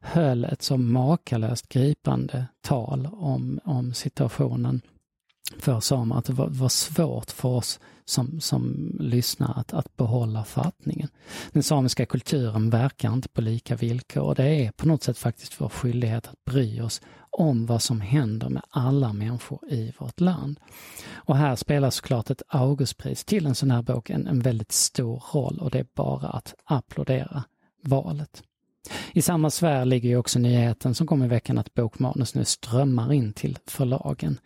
höll 0.00 0.44
ett 0.44 0.62
så 0.62 0.76
makalöst 0.76 1.68
gripande 1.68 2.46
tal 2.60 3.08
om, 3.12 3.60
om 3.64 3.94
situationen 3.94 4.80
för 5.58 5.80
samer, 5.80 6.18
att 6.18 6.24
det 6.24 6.32
var, 6.32 6.48
var 6.48 6.68
svårt 6.68 7.30
för 7.30 7.48
oss 7.48 7.80
som, 8.04 8.40
som 8.40 8.92
lyssnar 9.00 9.60
att, 9.60 9.72
att 9.72 9.96
behålla 9.96 10.44
fattningen. 10.44 11.08
Den 11.52 11.62
samiska 11.62 12.06
kulturen 12.06 12.70
verkar 12.70 13.12
inte 13.12 13.28
på 13.28 13.40
lika 13.40 13.76
villkor 13.76 14.22
och 14.22 14.34
det 14.34 14.44
är 14.44 14.70
på 14.72 14.88
något 14.88 15.02
sätt 15.02 15.18
faktiskt 15.18 15.60
vår 15.60 15.68
skyldighet 15.68 16.26
att 16.26 16.44
bry 16.44 16.80
oss 16.80 17.00
om 17.36 17.66
vad 17.66 17.82
som 17.82 18.00
händer 18.00 18.48
med 18.48 18.62
alla 18.70 19.12
människor 19.12 19.72
i 19.72 19.92
vårt 19.98 20.20
land. 20.20 20.60
Och 21.14 21.36
här 21.36 21.56
spelar 21.56 21.90
såklart 21.90 22.30
ett 22.30 22.42
Augustpris 22.48 23.24
till 23.24 23.46
en 23.46 23.54
sån 23.54 23.70
här 23.70 23.82
bok 23.82 24.10
en, 24.10 24.26
en 24.26 24.40
väldigt 24.40 24.72
stor 24.72 25.22
roll 25.32 25.58
och 25.58 25.70
det 25.70 25.78
är 25.78 25.86
bara 25.94 26.28
att 26.28 26.54
applådera 26.64 27.44
valet. 27.82 28.42
I 29.16 29.22
samma 29.22 29.50
sfär 29.50 29.84
ligger 29.84 30.08
ju 30.08 30.16
också 30.16 30.38
nyheten 30.38 30.94
som 30.94 31.06
kom 31.06 31.22
i 31.22 31.28
veckan 31.28 31.58
att 31.58 31.74
bokmanus 31.74 32.34
nu 32.34 32.44
strömmar 32.44 33.12
in 33.12 33.32
till 33.32 33.58
förlagen. 33.66 34.40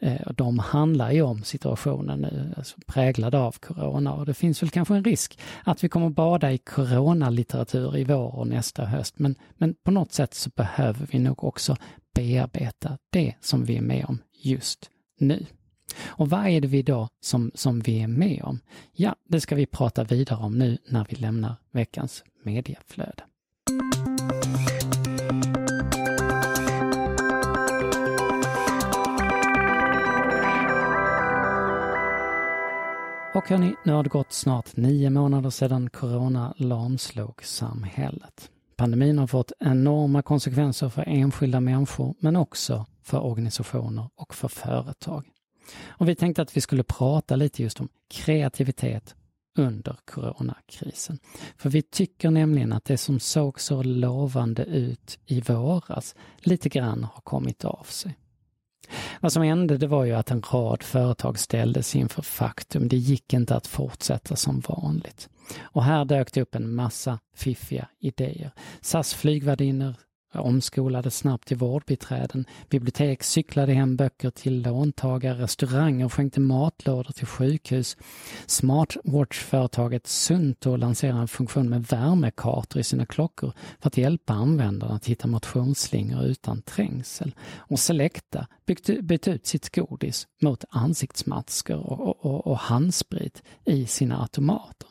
Eh, 0.00 0.32
de 0.32 0.58
handlar 0.58 1.12
ju 1.12 1.22
om 1.22 1.42
situationen 1.42 2.20
nu, 2.20 2.54
alltså 2.56 2.76
präglad 2.86 3.34
av 3.34 3.52
corona 3.52 4.12
och 4.12 4.26
det 4.26 4.34
finns 4.34 4.62
väl 4.62 4.70
kanske 4.70 4.94
en 4.94 5.04
risk 5.04 5.38
att 5.64 5.84
vi 5.84 5.88
kommer 5.88 6.10
bada 6.10 6.52
i 6.52 6.58
coronalitteratur 6.58 7.96
i 7.96 8.04
vår 8.04 8.34
och 8.34 8.46
nästa 8.46 8.84
höst. 8.84 9.18
Men, 9.18 9.34
men 9.56 9.74
på 9.74 9.90
något 9.90 10.12
sätt 10.12 10.34
så 10.34 10.50
behöver 10.50 11.06
vi 11.10 11.18
nog 11.18 11.44
också 11.44 11.76
bearbeta 12.14 12.98
det 13.10 13.34
som 13.40 13.64
vi 13.64 13.76
är 13.76 13.82
med 13.82 14.04
om 14.04 14.18
just 14.42 14.90
nu. 15.18 15.46
Och 16.04 16.30
vad 16.30 16.46
är 16.46 16.60
det 16.60 16.68
vi 16.68 16.82
då 16.82 17.08
som, 17.20 17.50
som 17.54 17.80
vi 17.80 18.00
är 18.00 18.08
med 18.08 18.42
om? 18.44 18.60
Ja, 18.92 19.16
det 19.28 19.40
ska 19.40 19.54
vi 19.54 19.66
prata 19.66 20.04
vidare 20.04 20.38
om 20.38 20.58
nu 20.58 20.78
när 20.88 21.06
vi 21.08 21.16
lämnar 21.16 21.54
veckans 21.72 22.24
medieflöde. 22.44 23.24
Och 33.44 33.50
hörni, 33.50 33.74
nu 33.84 33.92
har 33.92 34.02
det 34.02 34.08
gått 34.08 34.32
snart 34.32 34.76
nio 34.76 35.10
månader 35.10 35.50
sedan 35.50 35.90
corona 35.90 36.54
lamslog 36.56 37.44
samhället. 37.44 38.50
Pandemin 38.76 39.18
har 39.18 39.26
fått 39.26 39.52
enorma 39.60 40.22
konsekvenser 40.22 40.88
för 40.88 41.04
enskilda 41.06 41.60
människor 41.60 42.14
men 42.18 42.36
också 42.36 42.86
för 43.02 43.20
organisationer 43.20 44.10
och 44.14 44.34
för 44.34 44.48
företag. 44.48 45.26
Och 45.86 46.08
vi 46.08 46.14
tänkte 46.14 46.42
att 46.42 46.56
vi 46.56 46.60
skulle 46.60 46.82
prata 46.82 47.36
lite 47.36 47.62
just 47.62 47.80
om 47.80 47.88
kreativitet 48.10 49.14
under 49.58 49.96
coronakrisen. 50.04 51.18
För 51.56 51.70
vi 51.70 51.82
tycker 51.82 52.30
nämligen 52.30 52.72
att 52.72 52.84
det 52.84 52.98
som 52.98 53.20
såg 53.20 53.60
så 53.60 53.82
lovande 53.82 54.64
ut 54.64 55.18
i 55.26 55.40
våras 55.40 56.14
lite 56.38 56.68
grann 56.68 57.04
har 57.04 57.20
kommit 57.20 57.64
av 57.64 57.84
sig. 57.84 58.18
Vad 59.20 59.32
som 59.32 59.42
hände 59.42 59.78
det 59.78 59.86
var 59.86 60.04
ju 60.04 60.12
att 60.12 60.30
en 60.30 60.42
rad 60.42 60.82
företag 60.82 61.38
ställdes 61.38 61.96
inför 61.96 62.22
faktum. 62.22 62.88
Det 62.88 62.96
gick 62.96 63.32
inte 63.32 63.56
att 63.56 63.66
fortsätta 63.66 64.36
som 64.36 64.60
vanligt. 64.60 65.28
Och 65.60 65.84
här 65.84 66.04
dök 66.04 66.32
det 66.32 66.40
upp 66.42 66.54
en 66.54 66.74
massa 66.74 67.18
fiffiga 67.34 67.88
idéer. 68.00 68.50
SAS 68.80 69.14
flygvärdinnor 69.14 69.94
omskolade 70.40 71.10
snabbt 71.10 71.48
till 71.48 71.56
vårdbiträden, 71.56 72.44
bibliotek 72.68 73.22
cyklade 73.22 73.72
hem 73.72 73.96
böcker 73.96 74.30
till 74.30 74.62
låntagare, 74.62 75.42
restauranger 75.42 76.08
skänkte 76.08 76.40
matlådor 76.40 77.12
till 77.12 77.26
sjukhus. 77.26 77.96
Smartwatch-företaget 78.46 80.06
Sunto 80.06 80.76
lanserade 80.76 81.20
en 81.20 81.28
funktion 81.28 81.68
med 81.68 81.82
värmekartor 81.82 82.80
i 82.80 82.84
sina 82.84 83.06
klockor 83.06 83.52
för 83.80 83.88
att 83.88 83.96
hjälpa 83.96 84.32
användarna 84.32 84.94
att 84.94 85.06
hitta 85.06 85.28
motionsslingor 85.28 86.24
utan 86.24 86.62
trängsel. 86.62 87.34
Och 87.56 87.78
Selecta 87.78 88.46
bytte 89.02 89.30
ut 89.30 89.46
sitt 89.46 89.74
godis 89.74 90.26
mot 90.42 90.64
ansiktsmasker 90.70 91.76
och, 91.76 92.00
och, 92.00 92.26
och, 92.26 92.46
och 92.46 92.58
handsprit 92.58 93.42
i 93.64 93.86
sina 93.86 94.22
automater. 94.22 94.88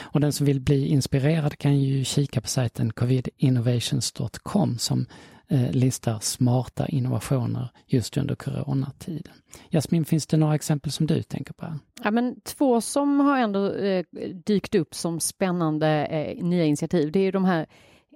Och 0.00 0.20
den 0.20 0.32
som 0.32 0.46
vill 0.46 0.60
bli 0.60 0.86
inspirerad 0.86 1.58
kan 1.58 1.80
ju 1.80 2.04
kika 2.04 2.40
på 2.40 2.48
sajten 2.48 2.92
covidinnovations.com 2.92 4.78
som 4.78 5.06
eh, 5.48 5.70
listar 5.70 6.18
smarta 6.20 6.88
innovationer 6.88 7.68
just 7.86 8.16
under 8.16 8.34
coronatiden. 8.34 9.32
Jasmin, 9.70 10.04
finns 10.04 10.26
det 10.26 10.36
några 10.36 10.54
exempel 10.54 10.92
som 10.92 11.06
du 11.06 11.22
tänker 11.22 11.52
på? 11.52 11.78
Ja, 12.02 12.10
men 12.10 12.40
två 12.40 12.80
som 12.80 13.20
har 13.20 13.38
ändå 13.38 13.72
eh, 13.72 14.04
dykt 14.46 14.74
upp 14.74 14.94
som 14.94 15.20
spännande 15.20 15.88
eh, 16.06 16.44
nya 16.44 16.64
initiativ, 16.64 17.12
det 17.12 17.18
är 17.18 17.24
ju 17.24 17.30
de 17.30 17.44
här 17.44 17.66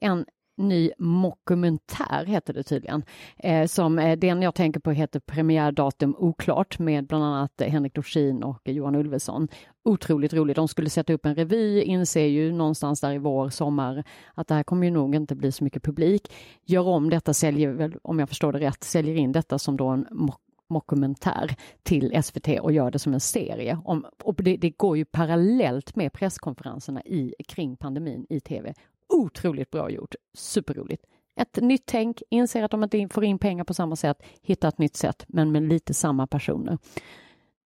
en 0.00 0.24
ny 0.58 0.90
mockumentär, 0.98 2.24
heter 2.24 2.54
det 2.54 2.62
tydligen. 2.62 3.02
Eh, 3.36 3.66
som, 3.66 3.98
eh, 3.98 4.18
den 4.18 4.42
jag 4.42 4.54
tänker 4.54 4.80
på 4.80 4.90
heter 4.90 5.20
Premiärdatum 5.20 6.14
oklart 6.18 6.78
med 6.78 7.06
bland 7.06 7.24
annat 7.24 7.62
Henrik 7.66 7.94
Dorsin 7.94 8.42
och 8.42 8.60
Johan 8.64 8.94
Ulveson. 8.94 9.48
Otroligt 9.84 10.32
roligt. 10.32 10.56
De 10.56 10.68
skulle 10.68 10.90
sätta 10.90 11.12
upp 11.12 11.26
en 11.26 11.34
revy, 11.34 11.82
inser 11.82 12.26
ju 12.26 12.52
någonstans 12.52 13.00
där 13.00 13.12
i 13.12 13.18
vår, 13.18 13.50
sommar 13.50 14.04
att 14.34 14.48
det 14.48 14.54
här 14.54 14.62
kommer 14.62 14.86
ju 14.86 14.92
nog 14.92 15.14
inte 15.14 15.34
bli 15.34 15.52
så 15.52 15.64
mycket 15.64 15.82
publik. 15.82 16.32
Gör 16.64 16.86
om 16.86 17.10
detta, 17.10 17.34
säljer 17.34 17.68
väl, 17.72 17.96
om 18.02 18.18
jag 18.18 18.28
förstår 18.28 18.52
det 18.52 18.58
rätt, 18.58 18.84
säljer 18.84 19.14
in 19.14 19.32
detta 19.32 19.58
som 19.58 19.76
då 19.76 19.88
en 19.88 20.06
mock 20.10 20.40
mockumentär 20.70 21.56
till 21.82 22.22
SVT 22.22 22.48
och 22.60 22.72
gör 22.72 22.90
det 22.90 22.98
som 22.98 23.14
en 23.14 23.20
serie. 23.20 23.78
Om, 23.84 24.06
och 24.22 24.34
det, 24.34 24.56
det, 24.56 24.70
går 24.70 24.96
ju 24.96 25.04
parallellt 25.04 25.96
med 25.96 26.12
presskonferenserna 26.12 27.02
i, 27.02 27.34
kring 27.48 27.76
pandemin 27.76 28.26
i 28.28 28.40
tv 28.40 28.74
otroligt 29.18 29.70
bra 29.70 29.90
gjort. 29.90 30.14
Superroligt. 30.34 31.04
Ett 31.36 31.56
nytt 31.56 31.82
tänk, 31.86 32.22
inser 32.30 32.62
att 32.62 32.70
de 32.70 32.82
inte 32.82 33.08
får 33.14 33.24
in 33.24 33.38
pengar 33.38 33.64
på 33.64 33.74
samma 33.74 33.96
sätt, 33.96 34.22
hitta 34.42 34.68
ett 34.68 34.78
nytt 34.78 34.96
sätt, 34.96 35.24
men 35.28 35.52
med 35.52 35.62
lite 35.62 35.94
samma 35.94 36.26
personer. 36.26 36.78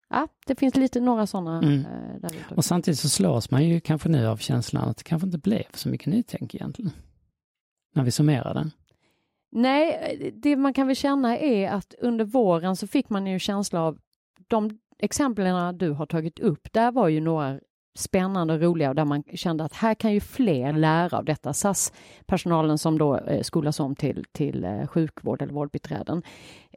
Ja, 0.08 0.28
det 0.46 0.54
finns 0.54 0.76
lite 0.76 1.00
några 1.00 1.26
sådana 1.26 1.58
mm. 1.58 1.86
ute. 2.24 2.54
Och 2.54 2.64
samtidigt 2.64 2.98
så 2.98 3.08
slås 3.08 3.50
man 3.50 3.68
ju 3.68 3.80
kanske 3.80 4.08
nu 4.08 4.26
av 4.26 4.36
känslan 4.36 4.88
att 4.88 4.96
det 4.96 5.04
kanske 5.04 5.26
inte 5.26 5.38
blev 5.38 5.66
så 5.74 5.88
mycket 5.88 6.06
nytänk 6.06 6.54
egentligen. 6.54 6.90
När 7.94 8.04
vi 8.04 8.10
summerar 8.10 8.54
den. 8.54 8.70
Nej, 9.52 10.32
det 10.34 10.56
man 10.56 10.72
kan 10.74 10.86
väl 10.86 10.96
känna 10.96 11.38
är 11.38 11.70
att 11.70 11.94
under 11.98 12.24
våren 12.24 12.76
så 12.76 12.86
fick 12.86 13.10
man 13.10 13.26
ju 13.26 13.38
känsla 13.38 13.80
av 13.80 13.98
de 14.48 14.78
exemplen 14.98 15.78
du 15.78 15.90
har 15.90 16.06
tagit 16.06 16.38
upp, 16.38 16.72
där 16.72 16.92
var 16.92 17.08
ju 17.08 17.20
några 17.20 17.60
spännande 17.94 18.54
och 18.54 18.60
roliga 18.60 18.88
och 18.88 18.94
där 18.94 19.04
man 19.04 19.22
kände 19.34 19.64
att 19.64 19.72
här 19.72 19.94
kan 19.94 20.12
ju 20.12 20.20
fler 20.20 20.72
lära 20.72 21.18
av 21.18 21.24
detta. 21.24 21.52
SAS-personalen 21.52 22.78
som 22.78 22.98
då 22.98 23.16
eh, 23.18 23.42
skolas 23.42 23.80
om 23.80 23.96
till, 23.96 24.24
till 24.32 24.64
eh, 24.64 24.86
sjukvård 24.86 25.42
eller 25.42 25.52
vårdbiträden. 25.52 26.22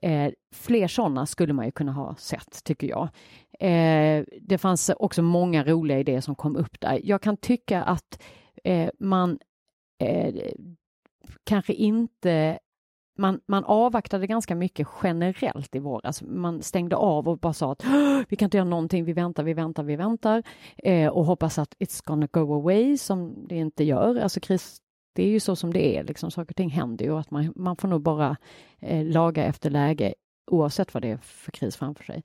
Eh, 0.01 0.32
fler 0.55 0.88
sådana 0.88 1.25
skulle 1.25 1.53
man 1.53 1.65
ju 1.65 1.72
kunna 1.72 1.91
ha 1.91 2.15
sett, 2.15 2.63
tycker 2.63 2.88
jag. 2.88 3.10
Eh, 3.60 4.24
det 4.41 4.58
fanns 4.58 4.89
också 4.89 5.22
många 5.22 5.63
roliga 5.63 6.00
idéer 6.00 6.22
som 6.22 6.36
kom 6.36 6.55
upp 6.55 6.79
där. 6.79 7.01
Jag 7.03 7.22
kan 7.22 7.38
tycka 7.38 7.84
att 7.84 8.22
eh, 8.63 8.89
man 9.00 9.39
eh, 10.00 10.34
kanske 11.43 11.74
inte 11.74 12.60
man, 13.17 13.39
man 13.46 13.63
avvaktade 13.63 14.27
ganska 14.27 14.55
mycket 14.55 14.88
generellt 15.03 15.75
i 15.75 15.79
våras. 15.79 16.22
Man 16.22 16.62
stängde 16.62 16.96
av 16.96 17.27
och 17.27 17.38
bara 17.38 17.53
sa 17.53 17.72
att 17.72 17.84
vi 18.29 18.36
kan 18.36 18.46
inte 18.46 18.58
göra 18.58 18.70
någonting, 18.70 19.05
vi 19.05 19.13
väntar, 19.13 19.43
vi 19.43 19.53
väntar, 19.53 19.84
vi 19.84 19.96
väntar 19.96 20.43
eh, 20.77 21.10
och 21.10 21.25
hoppas 21.25 21.58
att 21.58 21.75
it's 21.79 22.05
gonna 22.05 22.27
go 22.32 22.53
away 22.53 22.98
som 22.98 23.48
det 23.48 23.55
inte 23.55 23.84
gör. 23.84 24.15
Alltså 24.15 24.39
kris, 24.39 24.82
det 25.13 25.24
är 25.24 25.29
ju 25.29 25.39
så 25.39 25.55
som 25.55 25.74
det 25.74 25.98
är, 25.98 26.03
liksom, 26.03 26.32
saker 26.32 26.51
och 26.51 26.55
ting 26.55 26.70
händer 26.70 27.05
ju 27.05 27.12
och 27.12 27.20
att 27.20 27.32
man, 27.32 27.53
man 27.55 27.75
får 27.75 27.88
nog 27.88 28.01
bara 28.01 28.38
eh, 28.79 29.05
laga 29.05 29.43
efter 29.43 29.70
läge 29.70 30.13
oavsett 30.51 30.93
vad 30.93 31.03
det 31.03 31.12
är 31.12 31.17
för 31.17 31.51
kris 31.51 31.75
framför 31.75 32.03
sig. 32.03 32.24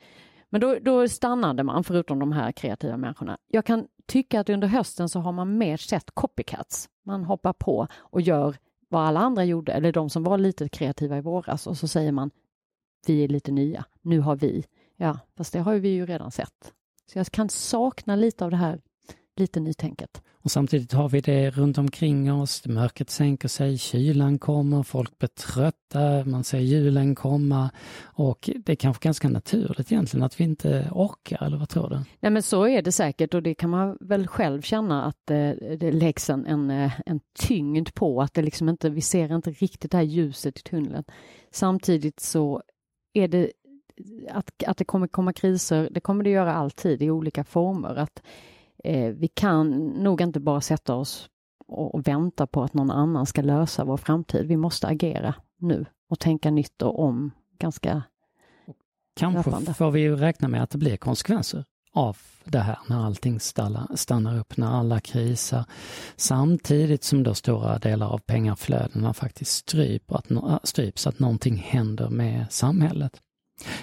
Men 0.51 0.61
då, 0.61 0.77
då 0.83 1.09
stannade 1.09 1.63
man, 1.63 1.85
förutom 1.85 2.19
de 2.19 2.33
här 2.33 2.53
kreativa 2.53 2.97
människorna. 2.97 3.39
Jag 3.49 3.65
kan 3.65 3.87
tycka 4.07 4.41
att 4.41 4.49
under 4.49 4.69
hösten 4.69 5.09
så 5.09 5.21
har 5.21 5.33
man 5.33 5.59
mer 5.59 5.77
sett 5.77 6.11
copycats. 6.15 6.89
Man 7.05 7.25
hoppar 7.25 7.53
på 7.53 7.87
och 7.95 8.21
gör 8.21 8.57
vad 8.89 9.03
alla 9.03 9.21
andra 9.21 9.45
gjorde, 9.45 9.73
eller 9.73 9.93
de 9.93 10.11
som 10.11 10.23
var 10.23 10.39
lite 10.39 10.69
kreativa 10.69 11.19
i 11.19 11.21
våras 11.21 11.67
och 11.67 11.79
så 11.79 11.89
säger 11.89 12.13
man 12.13 12.31
vi 13.07 13.25
är 13.25 13.29
lite 13.29 13.53
nya, 13.53 13.85
nu 14.03 14.21
har 14.21 14.37
vi. 14.37 14.65
Ja, 14.97 15.19
fast 15.37 15.53
det 15.53 15.59
har 15.61 15.75
vi 15.75 15.89
ju 15.89 16.07
redan 16.07 16.31
sett. 16.31 16.75
Så 17.07 17.19
jag 17.19 17.27
kan 17.27 17.49
sakna 17.49 18.17
lite 18.17 18.45
av 18.45 18.51
det 18.51 18.57
här 18.57 18.81
lite 19.39 19.61
nytänket. 19.61 20.23
Och 20.43 20.51
samtidigt 20.51 20.93
har 20.93 21.09
vi 21.09 21.21
det 21.21 21.51
runt 21.51 21.79
omkring 21.79 22.33
oss, 22.33 22.67
mörkret 22.67 23.11
sänker 23.11 23.49
sig, 23.49 23.79
kylan 23.79 24.39
kommer, 24.39 24.83
folk 24.83 25.19
blir 25.19 25.29
trötta, 25.29 26.25
man 26.25 26.45
ser 26.45 26.59
julen 26.59 27.15
komma 27.15 27.71
och 28.03 28.51
det 28.65 28.73
är 28.73 28.77
kanske 28.77 29.05
ganska 29.05 29.29
naturligt 29.29 29.93
egentligen 29.93 30.25
att 30.25 30.41
vi 30.41 30.45
inte 30.45 30.89
orkar, 30.93 31.47
eller 31.47 31.57
vad 31.57 31.69
tror 31.69 31.89
du? 31.89 32.01
Nej 32.21 32.33
men 32.33 32.43
så 32.43 32.67
är 32.67 32.83
det 32.83 32.93
säkert 32.93 33.35
och 33.35 33.43
det 33.43 33.55
kan 33.55 33.71
man 33.71 33.99
väl 34.01 34.27
själv 34.27 34.63
känna 34.63 35.05
att 35.05 35.31
eh, 35.31 35.51
det 35.81 35.93
läggs 35.93 36.31
en, 36.31 36.47
en, 36.47 36.71
eh, 36.71 36.93
en 37.07 37.21
tyngd 37.39 37.95
på 37.95 38.23
att 38.23 38.35
det 38.35 38.43
liksom 38.43 38.69
inte, 38.69 38.91
vi 38.91 39.01
ser 39.01 39.35
inte 39.35 39.51
riktigt 39.51 39.91
det 39.91 39.97
här 39.97 40.05
ljuset 40.05 40.59
i 40.59 40.63
tunneln. 40.63 41.05
Samtidigt 41.51 42.21
så 42.21 42.63
är 43.13 43.29
det 43.29 43.51
att, 44.31 44.63
att 44.67 44.77
det 44.77 44.85
kommer 44.85 45.07
komma 45.07 45.33
kriser, 45.33 45.89
det 45.91 46.01
kommer 46.01 46.25
det 46.25 46.31
göra 46.31 46.55
alltid 46.55 47.03
i 47.03 47.11
olika 47.11 47.45
former. 47.45 47.97
Att 47.97 48.23
eh, 48.85 49.09
vi 49.09 49.29
kan 49.29 49.71
nog 49.89 50.21
inte 50.21 50.41
bara 50.41 50.61
sätta 50.61 50.95
oss 50.95 51.29
och, 51.67 52.09
vänta 52.09 52.47
på 52.47 52.63
att 52.63 52.75
någon 52.75 52.91
annan 52.91 53.27
ska 53.27 53.43
lösa 53.43 53.85
vår 53.85 53.97
framtid. 53.97 54.47
Vi 54.47 54.57
måste 54.57 54.87
agera 54.87 55.35
nu 55.59 55.87
och 56.11 56.19
tänka 56.19 56.51
nytt 56.51 56.83
och 56.83 57.01
om 57.01 57.31
ganska 57.59 58.03
Kanske 59.17 59.51
löpande. 59.51 59.75
får 59.75 59.91
vi 59.91 60.01
ju 60.01 60.17
räkna 60.17 60.49
med 60.49 60.63
att 60.63 60.71
det 60.71 60.79
blir 60.79 60.97
konsekvenser 60.97 61.65
av 61.93 62.17
det 62.45 62.59
här 62.59 62.79
när 62.87 63.05
allting 63.05 63.41
stannar 63.41 64.39
upp, 64.39 64.57
när 64.57 64.67
alla 64.67 65.01
krisar. 65.01 65.65
Samtidigt 66.17 67.05
som 67.05 67.23
då 67.23 67.35
stora 67.35 67.79
delar 67.79 68.07
av 68.09 68.19
pengaflödena 68.19 69.15
faktiskt 69.15 69.53
stryper, 69.53 70.17
att, 70.17 70.69
stryps, 70.69 71.07
att 71.07 71.19
någonting 71.19 71.57
händer 71.57 72.09
med 72.09 72.47
samhället. 72.51 73.21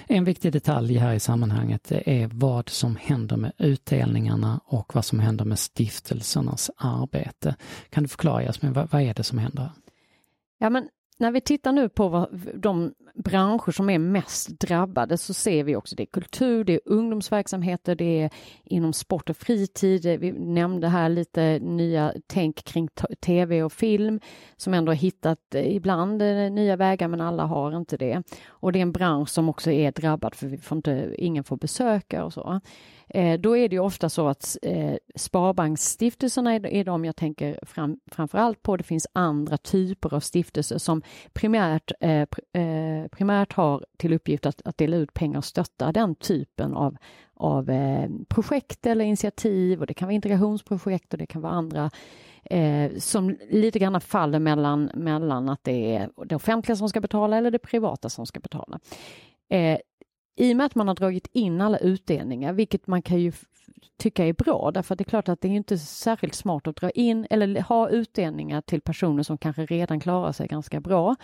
En 0.06 0.24
viktig 0.24 0.52
detalj 0.52 0.96
här 0.96 1.14
i 1.14 1.20
sammanhanget 1.20 1.92
är 1.92 2.30
vad 2.32 2.68
som 2.68 2.96
händer 2.96 3.36
med 3.36 3.52
utdelningarna 3.58 4.60
och 4.64 4.94
vad 4.94 5.04
som 5.04 5.20
händer 5.20 5.44
med 5.44 5.58
stiftelsernas 5.58 6.70
arbete. 6.76 7.56
Kan 7.90 8.02
du 8.02 8.08
förklara 8.08 8.42
Jasmin, 8.42 8.72
vad, 8.72 8.90
vad 8.90 9.02
är 9.02 9.14
det 9.14 9.22
som 9.22 9.38
händer? 9.38 9.70
Ja, 10.58 10.70
men 10.70 10.88
när 11.18 11.30
vi 11.30 11.40
tittar 11.40 11.72
nu 11.72 11.88
på 11.88 12.08
vad, 12.08 12.40
de 12.54 12.92
branscher 13.16 13.70
som 13.72 13.90
är 13.90 13.98
mest 13.98 14.60
drabbade 14.60 15.18
så 15.18 15.34
ser 15.34 15.64
vi 15.64 15.76
också 15.76 15.96
det 15.96 16.02
är 16.02 16.06
kultur, 16.06 16.64
det 16.64 16.72
är 16.72 16.80
ungdomsverksamheter, 16.84 17.94
det 17.94 18.22
är 18.22 18.30
inom 18.64 18.92
sport 18.92 19.30
och 19.30 19.36
fritid. 19.36 20.20
Vi 20.20 20.32
nämnde 20.32 20.88
här 20.88 21.08
lite 21.08 21.58
nya 21.58 22.12
tänk 22.26 22.64
kring 22.64 22.88
tv 23.20 23.62
och 23.62 23.72
film 23.72 24.20
som 24.56 24.74
ändå 24.74 24.90
har 24.90 24.96
hittat 24.96 25.54
eh, 25.54 25.76
ibland 25.76 26.22
eh, 26.22 26.50
nya 26.50 26.76
vägar 26.76 27.08
men 27.08 27.20
alla 27.20 27.44
har 27.44 27.76
inte 27.76 27.96
det. 27.96 28.22
Och 28.48 28.72
det 28.72 28.78
är 28.78 28.82
en 28.82 28.92
bransch 28.92 29.28
som 29.28 29.48
också 29.48 29.70
är 29.70 29.92
drabbad 29.92 30.34
för 30.34 30.46
vi 30.46 30.58
får 30.58 30.76
inte, 30.76 31.14
ingen 31.18 31.44
får 31.44 31.56
besöka 31.56 32.24
och 32.24 32.32
så. 32.32 32.60
Eh, 33.08 33.40
då 33.40 33.56
är 33.56 33.68
det 33.68 33.76
ju 33.76 33.80
ofta 33.80 34.08
så 34.08 34.28
att 34.28 34.56
eh, 34.62 34.94
Sparbanksstiftelserna 35.14 36.54
är, 36.54 36.66
är 36.66 36.84
de 36.84 37.04
jag 37.04 37.16
tänker 37.16 37.58
fram, 37.62 38.00
framför 38.10 38.38
allt 38.38 38.62
på. 38.62 38.76
Det 38.76 38.84
finns 38.84 39.06
andra 39.12 39.56
typer 39.56 40.14
av 40.14 40.20
stiftelser 40.20 40.78
som 40.78 41.02
primärt, 41.32 41.92
eh, 42.00 42.26
eh, 42.62 43.05
primärt 43.08 43.52
har 43.52 43.84
till 43.96 44.12
uppgift 44.12 44.46
att, 44.46 44.62
att 44.64 44.78
dela 44.78 44.96
ut 44.96 45.14
pengar 45.14 45.38
och 45.38 45.44
stötta 45.44 45.92
den 45.92 46.14
typen 46.14 46.74
av, 46.74 46.96
av 47.34 47.70
eh, 47.70 48.08
projekt 48.28 48.86
eller 48.86 49.04
initiativ 49.04 49.80
och 49.80 49.86
det 49.86 49.94
kan 49.94 50.08
vara 50.08 50.14
integrationsprojekt 50.14 51.12
och 51.12 51.18
det 51.18 51.26
kan 51.26 51.42
vara 51.42 51.52
andra 51.52 51.90
eh, 52.44 52.92
som 52.98 53.36
lite 53.50 53.78
grann 53.78 54.00
faller 54.00 54.38
mellan, 54.38 54.90
mellan 54.94 55.48
att 55.48 55.64
det 55.64 55.96
är 55.96 56.10
det 56.26 56.36
offentliga 56.36 56.76
som 56.76 56.88
ska 56.88 57.00
betala 57.00 57.36
eller 57.36 57.50
det 57.50 57.58
privata 57.58 58.08
som 58.08 58.26
ska 58.26 58.40
betala. 58.40 58.80
Eh, 59.48 59.78
i 60.38 60.52
och 60.52 60.56
med 60.56 60.66
att 60.66 60.74
man 60.74 60.88
har 60.88 60.94
dragit 60.94 61.28
in 61.32 61.60
alla 61.60 61.78
utdelningar, 61.78 62.52
vilket 62.52 62.86
man 62.86 63.02
kan 63.02 63.20
ju 63.20 63.32
tycka 63.98 64.26
är 64.26 64.32
bra, 64.32 64.70
därför 64.74 64.94
att 64.94 64.98
det 64.98 65.02
är 65.02 65.10
klart 65.10 65.28
att 65.28 65.40
det 65.40 65.48
är 65.48 65.52
inte 65.52 65.78
särskilt 65.78 66.34
smart 66.34 66.66
att 66.66 66.76
dra 66.76 66.90
in 66.90 67.26
eller 67.30 67.60
ha 67.60 67.88
utdelningar 67.88 68.60
till 68.60 68.80
personer 68.80 69.22
som 69.22 69.38
kanske 69.38 69.66
redan 69.66 70.00
klarar 70.00 70.32
sig 70.32 70.48
ganska 70.48 70.80
bra 70.80 71.16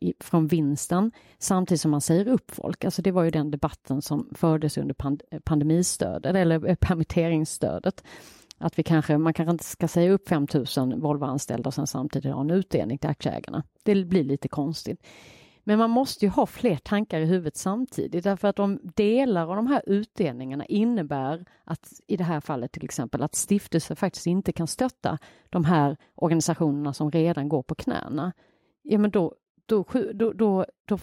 i, 0.00 0.14
från 0.20 0.46
vinsten, 0.46 1.12
samtidigt 1.38 1.80
som 1.80 1.90
man 1.90 2.00
säger 2.00 2.28
upp 2.28 2.50
folk. 2.50 2.84
Alltså 2.84 3.02
det 3.02 3.10
var 3.10 3.22
ju 3.22 3.30
den 3.30 3.50
debatten 3.50 4.02
som 4.02 4.28
fördes 4.34 4.78
under 4.78 4.94
pand 4.94 5.22
pandemistödet 5.44 6.36
eller 6.36 6.68
eh, 6.68 6.74
permitteringsstödet. 6.74 8.04
Att 8.58 8.78
vi 8.78 8.82
kanske, 8.82 9.18
man 9.18 9.34
kanske 9.34 9.50
inte 9.50 9.64
ska 9.64 9.88
säga 9.88 10.10
upp 10.10 10.28
5000 10.28 11.00
Volvo-anställda 11.00 11.66
och 11.66 11.74
sen 11.74 11.86
samtidigt 11.86 12.32
ha 12.32 12.40
en 12.40 12.50
utdelning 12.50 12.98
till 12.98 13.10
aktieägarna. 13.10 13.62
Det 13.82 14.04
blir 14.04 14.24
lite 14.24 14.48
konstigt. 14.48 15.06
Men 15.64 15.78
man 15.78 15.90
måste 15.90 16.24
ju 16.24 16.30
ha 16.30 16.46
fler 16.46 16.76
tankar 16.76 17.20
i 17.20 17.24
huvudet 17.24 17.56
samtidigt 17.56 18.24
därför 18.24 18.48
att 18.48 18.58
om 18.58 18.80
delar 18.82 19.46
av 19.50 19.56
de 19.56 19.66
här 19.66 19.82
utdelningarna 19.86 20.66
innebär 20.66 21.44
att 21.64 21.92
i 22.06 22.16
det 22.16 22.24
här 22.24 22.40
fallet 22.40 22.72
till 22.72 22.84
exempel 22.84 23.22
att 23.22 23.34
stiftelser 23.34 23.94
faktiskt 23.94 24.26
inte 24.26 24.52
kan 24.52 24.66
stötta 24.66 25.18
de 25.50 25.64
här 25.64 25.96
organisationerna 26.14 26.92
som 26.92 27.10
redan 27.10 27.48
går 27.48 27.62
på 27.62 27.74
knäna. 27.74 28.32
Ja 28.82 28.98
men 28.98 29.10
då, 29.10 29.34
då, 29.66 29.84
då, 30.14 30.32
då, 30.32 30.66
då, 30.84 30.98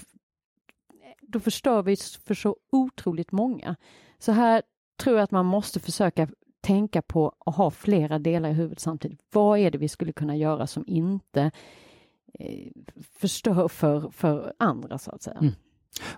då 1.22 1.40
förstör 1.40 1.84
vi 1.84 1.96
för 1.96 2.34
så 2.34 2.56
otroligt 2.72 3.32
många. 3.32 3.76
Så 4.20 4.32
här 4.32 4.62
tror 4.98 5.16
jag 5.16 5.24
att 5.24 5.32
man 5.32 5.46
måste 5.46 5.80
försöka 5.80 6.28
tänka 6.62 7.02
på 7.02 7.36
att 7.46 7.56
ha 7.56 7.72
flera 7.72 8.20
delar 8.20 8.50
i 8.50 8.54
huvudet 8.54 8.80
samtidigt. 8.80 9.22
Vad 9.32 9.60
är 9.60 9.72
det 9.72 9.78
vi 9.78 9.90
skulle 9.90 10.14
kunna 10.14 10.36
göra 10.36 10.68
som 10.68 10.84
inte 10.88 11.52
förstör 13.20 13.68
för, 13.68 14.10
för 14.10 14.54
andra 14.60 14.98
så 14.98 15.12
att 15.12 15.22
säga. 15.22 15.38
Mm. 15.38 15.54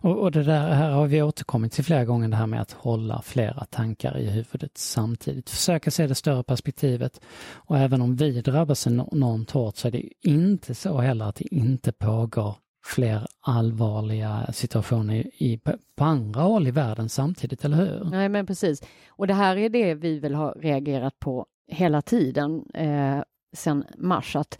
Och, 0.01 0.17
och, 0.19 0.31
det 0.31 0.43
där 0.43 0.69
här 0.69 0.91
har 0.91 1.07
vi 1.07 1.21
återkommit 1.21 1.71
till 1.71 1.83
flera 1.83 2.05
gånger, 2.05 2.27
det 2.27 2.35
här 2.35 2.47
med 2.47 2.61
att 2.61 2.71
hålla 2.71 3.21
flera 3.21 3.65
tankar 3.65 4.17
i 4.17 4.29
huvudet 4.29 4.77
samtidigt. 4.77 5.49
Försöka 5.49 5.91
se 5.91 6.07
det 6.07 6.15
större 6.15 6.43
perspektivet. 6.43 7.21
Och 7.53 7.77
även 7.77 8.01
om 8.01 8.15
vi 8.15 8.41
drabbas 8.41 8.87
enormt 8.87 9.51
hårt 9.51 9.75
så 9.75 9.87
är 9.87 9.91
det 9.91 10.09
inte 10.21 10.75
så 10.75 10.97
heller 10.97 11.25
att 11.25 11.35
det 11.35 11.55
inte 11.55 11.91
pågår 11.91 12.55
fler 12.85 13.27
allvarliga 13.41 14.53
situationer 14.53 15.43
i, 15.43 15.59
på 15.95 16.03
andra 16.03 16.41
håll 16.41 16.67
i 16.67 16.71
världen 16.71 17.09
samtidigt, 17.09 17.65
eller 17.65 17.77
hur? 17.77 18.09
Nej, 18.11 18.29
men 18.29 18.45
precis. 18.45 18.81
Och 19.09 19.27
det 19.27 19.33
här 19.33 19.57
är 19.57 19.69
det 19.69 19.93
vi 19.93 20.19
vill 20.19 20.35
ha 20.35 20.51
reagerat 20.51 21.19
på 21.19 21.45
hela 21.67 22.01
tiden 22.01 22.65
eh, 22.73 23.21
sedan 23.53 23.83
mars, 23.97 24.35
att 24.35 24.59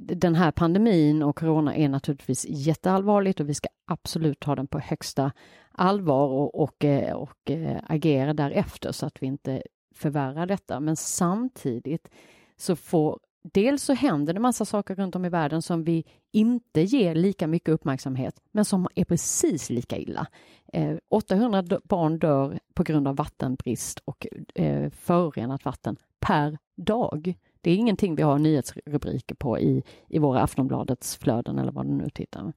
den 0.00 0.34
här 0.34 0.50
pandemin 0.50 1.22
och 1.22 1.38
corona 1.38 1.76
är 1.76 1.88
naturligtvis 1.88 2.46
jätteallvarligt 2.48 3.40
och 3.40 3.48
vi 3.48 3.54
ska 3.54 3.68
absolut 3.86 4.40
ta 4.40 4.54
den 4.54 4.66
på 4.66 4.78
högsta 4.78 5.32
allvar 5.72 6.26
och, 6.26 6.62
och, 6.62 6.84
eh, 6.84 7.16
och 7.16 7.50
eh, 7.50 7.80
agera 7.86 8.34
därefter 8.34 8.92
så 8.92 9.06
att 9.06 9.22
vi 9.22 9.26
inte 9.26 9.62
förvärrar 9.94 10.46
detta. 10.46 10.80
Men 10.80 10.96
samtidigt 10.96 12.08
så 12.56 12.76
får 12.76 13.18
Dels 13.52 13.82
så 13.82 13.92
händer 13.92 14.34
det 14.34 14.40
massa 14.40 14.64
saker 14.64 14.94
runt 14.94 15.16
om 15.16 15.24
i 15.24 15.28
världen 15.28 15.62
som 15.62 15.84
vi 15.84 16.04
inte 16.32 16.80
ger 16.80 17.14
lika 17.14 17.46
mycket 17.46 17.68
uppmärksamhet, 17.68 18.40
men 18.52 18.64
som 18.64 18.88
är 18.94 19.04
precis 19.04 19.70
lika 19.70 19.96
illa. 19.96 20.26
Eh, 20.72 20.96
800 21.08 21.80
barn 21.84 22.18
dör 22.18 22.58
på 22.74 22.82
grund 22.82 23.08
av 23.08 23.16
vattenbrist 23.16 23.98
och 24.04 24.26
eh, 24.54 24.90
förorenat 24.90 25.64
vatten 25.64 25.96
per 26.20 26.58
dag. 26.76 27.34
Det 27.66 27.70
är 27.70 27.76
ingenting 27.76 28.14
vi 28.14 28.22
har 28.22 28.38
nyhetsrubriker 28.38 29.34
på 29.34 29.58
i, 29.58 29.82
i 30.08 30.18
våra 30.18 30.42
Aftonbladets 30.42 31.16
flöden 31.16 31.58
eller 31.58 31.72
vad 31.72 31.86
du 31.86 31.92
nu 31.92 32.10
tittar. 32.10 32.52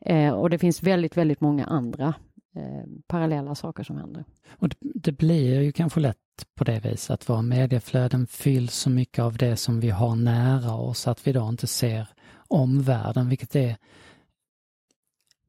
Eh, 0.00 0.32
och 0.32 0.50
det 0.50 0.58
finns 0.58 0.82
väldigt, 0.82 1.16
väldigt 1.16 1.40
många 1.40 1.64
andra 1.64 2.14
eh, 2.56 2.84
parallella 3.06 3.54
saker 3.54 3.82
som 3.82 3.96
händer. 3.96 4.24
Och 4.50 4.68
det, 4.68 4.76
det, 4.80 5.12
blir 5.12 5.60
ju 5.60 5.72
kanske 5.72 6.00
lätt 6.00 6.16
på 6.54 6.64
det 6.64 6.80
viset 6.80 7.10
att 7.10 7.28
våra 7.28 7.42
medieflöden 7.42 8.26
fylls 8.26 8.74
så 8.74 8.90
mycket 8.90 9.22
av 9.22 9.36
det 9.36 9.56
som 9.56 9.80
vi 9.80 9.90
har 9.90 10.16
nära 10.16 10.74
oss 10.74 11.08
att 11.08 11.26
vi 11.26 11.32
då 11.32 11.48
inte 11.48 11.66
ser 11.66 12.08
omvärlden, 12.48 13.28
vilket 13.28 13.56
är 13.56 13.76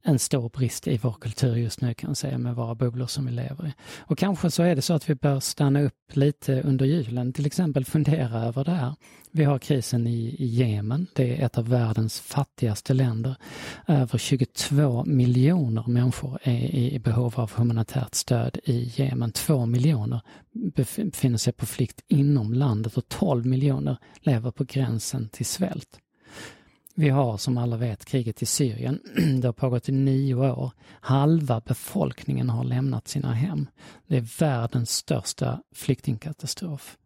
en 0.04 0.20
stor 0.20 0.50
brist 0.50 0.88
i 0.88 0.98
vår 0.98 1.14
kultur 1.14 1.56
just 1.56 1.82
nu 1.82 1.94
kan 1.94 2.10
jag 2.10 2.18
säga 2.18 2.38
med 2.38 2.56
våra 2.56 2.76
bubblor 2.76 3.08
som 3.08 3.26
vi 3.26 3.32
lever 3.32 3.68
i. 3.68 3.74
Och 4.00 4.18
kanske 4.18 4.52
så 4.52 4.64
är 4.64 4.76
det 4.76 4.82
så 4.82 4.94
att 4.94 5.10
vi 5.10 5.16
bör 5.16 5.40
stanna 5.40 5.82
upp 5.82 6.16
lite 6.16 6.62
under 6.62 6.86
julen, 6.86 7.34
till 7.34 7.46
exempel 7.46 7.86
fundera 7.86 8.40
över 8.40 8.64
det 8.64 8.72
här. 8.72 8.96
Vi 9.32 9.44
har 9.44 9.60
krisen 9.60 10.08
i, 10.08 10.36
Jemen, 10.40 11.08
det 11.14 11.38
är 11.38 11.46
ett 11.46 11.58
av 11.58 11.70
världens 11.70 12.20
fattigaste 12.20 12.94
länder. 12.94 13.36
Över 13.88 14.18
22 14.18 15.06
miljoner 15.06 15.84
människor 15.88 16.40
är 16.44 16.76
i 16.76 17.00
behov 17.00 17.34
av 17.38 17.52
humanitärt 17.52 18.16
stöd 18.16 18.60
i 18.64 18.92
Jemen. 18.96 19.32
Två 19.32 19.66
miljoner 19.66 20.22
befinner 20.74 21.38
sig 21.38 21.54
på 21.54 21.66
flykt 21.66 22.02
inom 22.08 22.54
landet 22.54 22.98
och 22.98 23.10
12 23.10 23.46
miljoner 23.46 23.98
lever 24.20 24.52
på 24.52 24.64
gränsen 24.64 25.30
till 25.30 25.46
svält. 25.46 26.00
Vi 26.96 27.10
har 27.10 27.38
som 27.38 27.58
alla 27.58 27.78
vet 27.78 28.06
kriget 28.06 28.42
i 28.42 28.46
Syrien. 28.46 29.00
Det 29.42 29.48
har 29.48 29.54
pågått 29.54 29.90
i 29.90 29.92
nio 29.92 30.36
år. 30.36 30.72
Halva 31.02 31.62
befolkningen 31.66 32.50
har 32.50 32.64
lämnat 32.64 33.08
sina 33.08 33.34
hem. 33.34 33.68
Det 34.08 34.18
är 34.18 34.40
världens 34.40 34.92
största 34.92 35.62
flyktingkatastrof. 35.76 36.98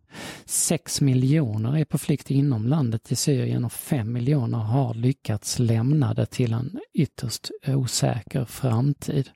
Sex 0.45 1.01
miljoner 1.01 1.77
är 1.77 1.85
på 1.85 1.97
flykt 1.97 2.31
inom 2.31 2.67
landet 2.67 3.11
i 3.11 3.15
Syrien 3.15 3.65
och 3.65 3.73
fem 3.73 4.13
miljoner 4.13 4.57
har 4.57 4.93
lyckats 4.93 5.59
lämna 5.59 6.13
det 6.13 6.25
till 6.25 6.53
en 6.53 6.79
ytterst 6.93 7.51
osäker 7.67 8.45
framtid. 8.45 9.29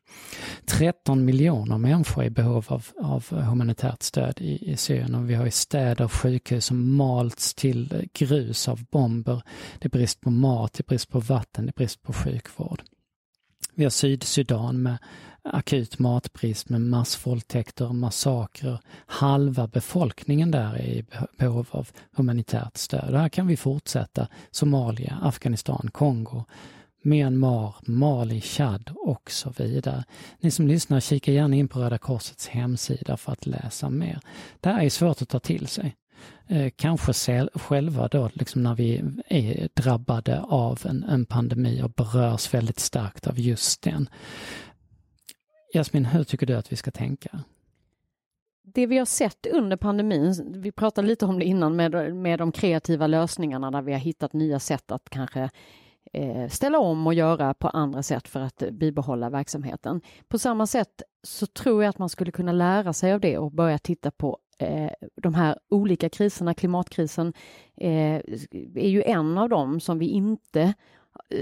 13 0.65 1.25
miljoner 1.25 1.77
människor 1.77 2.23
är 2.23 2.27
i 2.27 2.29
behov 2.29 2.65
av, 2.67 2.85
av 3.01 3.25
humanitärt 3.29 4.03
stöd 4.03 4.41
i, 4.41 4.71
i 4.71 4.77
Syrien 4.77 5.15
och 5.15 5.29
vi 5.29 5.33
har 5.33 5.45
ju 5.45 5.51
städer 5.51 6.05
och 6.05 6.13
sjukhus 6.13 6.65
som 6.65 6.95
malts 6.95 7.53
till 7.53 8.09
grus 8.13 8.67
av 8.67 8.83
bomber. 8.91 9.41
Det 9.79 9.87
är 9.87 9.89
brist 9.89 10.21
på 10.21 10.29
mat, 10.29 10.73
det 10.73 10.81
är 10.81 10.89
brist 10.89 11.09
på 11.09 11.19
vatten, 11.19 11.65
det 11.65 11.69
är 11.69 11.77
brist 11.77 12.03
på 12.03 12.13
sjukvård. 12.13 12.81
Vi 13.75 13.83
har 13.83 13.89
Sydsudan 13.89 14.81
med 14.81 14.97
akut 15.43 15.99
matbrist 15.99 16.69
med 16.69 16.81
massvåldtäkter, 16.81 17.93
massakrer. 17.93 18.79
Halva 19.05 19.67
befolkningen 19.67 20.51
där 20.51 20.73
är 20.73 20.87
i 20.87 21.05
behov 21.37 21.67
av 21.71 21.89
humanitärt 22.11 22.77
stöd. 22.77 23.13
Och 23.13 23.19
Här 23.19 23.29
kan 23.29 23.47
vi 23.47 23.57
fortsätta. 23.57 24.27
Somalia, 24.51 25.19
Afghanistan, 25.21 25.89
Kongo, 25.93 26.43
Myanmar, 27.01 27.75
Mali, 27.81 28.41
Chad 28.41 28.91
och 28.95 29.31
så 29.31 29.53
vidare. 29.57 30.03
Ni 30.39 30.51
som 30.51 30.67
lyssnar, 30.67 30.99
kika 30.99 31.31
gärna 31.31 31.55
in 31.55 31.67
på 31.67 31.79
Röda 31.79 31.97
Korsets 31.97 32.47
hemsida 32.47 33.17
för 33.17 33.31
att 33.31 33.45
läsa 33.45 33.89
mer. 33.89 34.19
Det 34.59 34.69
här 34.69 34.83
är 34.83 34.89
svårt 34.89 35.21
att 35.21 35.29
ta 35.29 35.39
till 35.39 35.67
sig. 35.67 35.95
Eh, 36.47 36.71
kanske 36.75 37.47
själva 37.53 38.07
då, 38.07 38.29
liksom 38.33 38.63
när 38.63 38.75
vi 38.75 39.03
är 39.27 39.69
drabbade 39.73 40.41
av 40.41 40.81
en, 40.85 41.03
en 41.03 41.25
pandemi 41.25 41.81
och 41.83 41.89
berörs 41.89 42.53
väldigt 42.53 42.79
starkt 42.79 43.27
av 43.27 43.39
just 43.39 43.81
den. 43.81 44.09
Jasmin, 45.73 46.05
hur 46.05 46.23
tycker 46.23 46.45
du 46.45 46.53
att 46.55 46.71
vi 46.71 46.75
ska 46.75 46.91
tänka? 46.91 47.39
Det 48.63 48.85
vi 48.85 48.97
har 48.97 49.05
sett 49.05 49.45
under 49.45 49.77
pandemin, 49.77 50.53
vi 50.61 50.71
pratade 50.71 51.07
lite 51.07 51.25
om 51.25 51.39
det 51.39 51.45
innan 51.45 51.75
med, 51.75 52.15
med 52.15 52.39
de 52.39 52.51
kreativa 52.51 53.07
lösningarna 53.07 53.71
där 53.71 53.81
vi 53.81 53.91
har 53.91 53.99
hittat 53.99 54.33
nya 54.33 54.59
sätt 54.59 54.91
att 54.91 55.09
kanske 55.09 55.49
eh, 56.13 56.47
ställa 56.47 56.79
om 56.79 57.07
och 57.07 57.13
göra 57.13 57.53
på 57.53 57.67
andra 57.67 58.03
sätt 58.03 58.27
för 58.27 58.39
att 58.39 58.63
bibehålla 58.71 59.29
verksamheten. 59.29 60.01
På 60.27 60.39
samma 60.39 60.67
sätt 60.67 61.01
så 61.23 61.45
tror 61.45 61.83
jag 61.83 61.89
att 61.89 61.99
man 61.99 62.09
skulle 62.09 62.31
kunna 62.31 62.51
lära 62.51 62.93
sig 62.93 63.13
av 63.13 63.19
det 63.19 63.37
och 63.37 63.51
börja 63.51 63.77
titta 63.77 64.11
på 64.11 64.37
eh, 64.59 64.91
de 65.15 65.33
här 65.33 65.59
olika 65.69 66.09
kriserna. 66.09 66.53
Klimatkrisen 66.53 67.33
eh, 67.77 68.15
är 68.75 68.89
ju 68.89 69.03
en 69.03 69.37
av 69.37 69.49
dem 69.49 69.79
som 69.79 69.99
vi 69.99 70.07
inte 70.07 70.73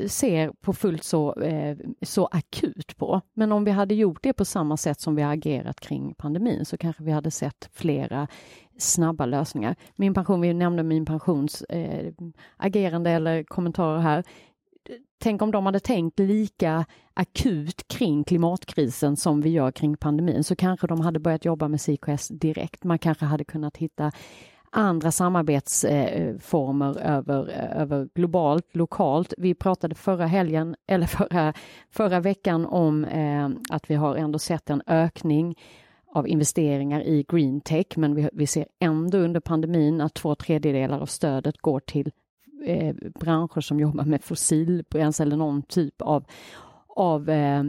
ser 0.07 0.51
på 0.61 0.73
fullt 0.73 1.03
så, 1.03 1.33
eh, 1.33 1.77
så 2.01 2.25
akut 2.25 2.97
på. 2.97 3.21
Men 3.33 3.51
om 3.51 3.63
vi 3.63 3.71
hade 3.71 3.95
gjort 3.95 4.23
det 4.23 4.33
på 4.33 4.45
samma 4.45 4.77
sätt 4.77 5.01
som 5.01 5.15
vi 5.15 5.21
har 5.21 5.33
agerat 5.33 5.79
kring 5.79 6.13
pandemin 6.13 6.65
så 6.65 6.77
kanske 6.77 7.03
vi 7.03 7.11
hade 7.11 7.31
sett 7.31 7.69
flera 7.73 8.27
snabba 8.77 9.25
lösningar. 9.25 9.75
Min 9.95 10.13
pension, 10.13 10.41
vi 10.41 10.53
nämnde 10.53 10.83
min 10.83 11.05
pensions 11.05 11.61
eh, 11.61 12.13
agerande 12.57 13.11
eller 13.11 13.43
kommentarer 13.43 13.99
här. 13.99 14.23
Tänk 15.19 15.41
om 15.41 15.51
de 15.51 15.65
hade 15.65 15.79
tänkt 15.79 16.19
lika 16.19 16.85
akut 17.13 17.87
kring 17.87 18.23
klimatkrisen 18.23 19.17
som 19.17 19.41
vi 19.41 19.49
gör 19.49 19.71
kring 19.71 19.97
pandemin 19.97 20.43
så 20.43 20.55
kanske 20.55 20.87
de 20.87 21.01
hade 21.01 21.19
börjat 21.19 21.45
jobba 21.45 21.67
med 21.67 21.81
CKS 21.81 22.27
direkt. 22.27 22.83
Man 22.83 22.99
kanske 22.99 23.25
hade 23.25 23.43
kunnat 23.43 23.77
hitta 23.77 24.11
andra 24.77 25.11
samarbetsformer 25.11 26.99
över, 26.99 27.49
över 27.75 28.09
globalt, 28.13 28.75
lokalt. 28.75 29.33
Vi 29.37 29.53
pratade 29.53 29.95
förra 29.95 30.25
helgen, 30.25 30.75
eller 30.87 31.07
förra, 31.07 31.53
förra 31.91 32.19
veckan 32.19 32.65
om 32.65 33.05
eh, 33.05 33.49
att 33.69 33.89
vi 33.89 33.95
har 33.95 34.15
ändå 34.15 34.39
sett 34.39 34.69
en 34.69 34.81
ökning 34.87 35.55
av 36.11 36.27
investeringar 36.27 37.01
i 37.01 37.25
green 37.27 37.61
tech, 37.61 37.85
men 37.95 38.15
vi, 38.15 38.29
vi 38.33 38.47
ser 38.47 38.65
ändå 38.79 39.17
under 39.17 39.39
pandemin 39.39 40.01
att 40.01 40.13
två 40.13 40.35
tredjedelar 40.35 40.99
av 40.99 41.05
stödet 41.05 41.57
går 41.57 41.79
till 41.79 42.11
eh, 42.65 42.95
branscher 43.19 43.61
som 43.61 43.79
jobbar 43.79 44.05
med 44.05 44.23
fossilbränsle 44.23 45.25
eller 45.25 45.37
någon 45.37 45.61
typ 45.61 46.01
av, 46.01 46.25
av 46.87 47.29
Eh, 47.29 47.63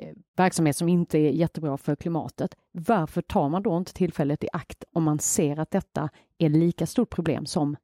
Eh, 0.00 0.14
verksamhet 0.36 0.76
som 0.76 0.88
inte 0.88 1.18
är 1.18 1.30
jättebra 1.30 1.76
för 1.76 1.96
klimatet. 1.96 2.54
Varför 2.72 3.22
tar 3.22 3.48
man 3.48 3.62
då 3.62 3.76
inte 3.76 3.92
tillfället 3.92 4.44
i 4.44 4.48
akt 4.52 4.84
om 4.92 5.04
man 5.04 5.18
ser 5.18 5.58
att 5.58 5.70
detta 5.70 6.08
är 6.38 6.48
lika 6.48 6.86
stort 6.86 7.10
problem 7.10 7.46
som 7.46 7.76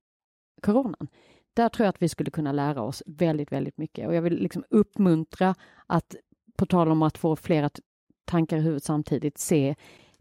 coronan? 0.63 1.09
Där 1.55 1.69
tror 1.69 1.85
jag 1.85 1.89
att 1.89 2.03
vi 2.03 2.09
skulle 2.09 2.31
kunna 2.31 2.53
lära 2.53 2.83
oss 2.83 3.03
väldigt, 3.07 3.53
väldigt 3.53 3.79
mycket 3.79 4.09
och 4.09 4.15
jag 4.15 4.23
vill 4.23 4.39
liksom 4.43 4.65
uppmuntra 4.71 5.55
att, 5.87 6.17
på 6.57 6.67
tal 6.67 6.91
om 6.91 7.03
att 7.03 7.19
få 7.19 7.37
flera 7.37 7.71
tankar 8.25 8.57
i 8.57 8.61
huvudet 8.61 8.85
samtidigt, 8.85 9.39
se 9.39 9.75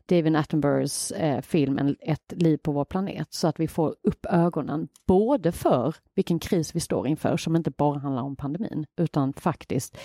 David 0.06 0.36
Attenboroughs 0.36 1.12
eh, 1.12 1.42
film 1.42 1.96
Ett 2.00 2.34
liv 2.36 2.58
på 2.58 2.72
vår 2.72 2.86
planet 2.86 3.34
så 3.34 3.48
att 3.48 3.60
vi 3.60 3.68
får 3.68 3.96
upp 4.04 4.26
ögonen 4.26 4.88
både 5.06 5.52
för 5.52 5.96
vilken 6.16 6.40
kris 6.40 6.76
vi 6.76 6.80
står 6.80 7.08
inför 7.08 7.38
som 7.38 7.56
inte 7.56 7.72
bara 7.72 8.00
handlar 8.00 8.24
om 8.24 8.36
pandemin 8.36 8.86
utan 8.98 9.34
faktiskt 9.34 9.98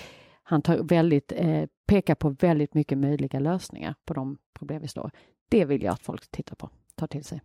han 0.44 0.62
tar 0.62 0.78
väldigt, 0.78 1.32
eh, 1.36 1.64
pekar 1.86 2.14
på 2.14 2.30
väldigt 2.30 2.74
mycket 2.74 2.98
möjliga 2.98 3.40
lösningar 3.40 3.94
på 4.04 4.14
de 4.14 4.38
problem 4.58 4.82
vi 4.82 4.88
står. 4.88 5.10
Det 5.48 5.64
vill 5.64 5.82
jag 5.82 5.92
att 5.92 6.02
folk 6.02 6.30
tittar 6.30 6.56
på, 6.56 6.70
tar 6.94 7.06
till 7.06 7.24
sig. 7.24 7.40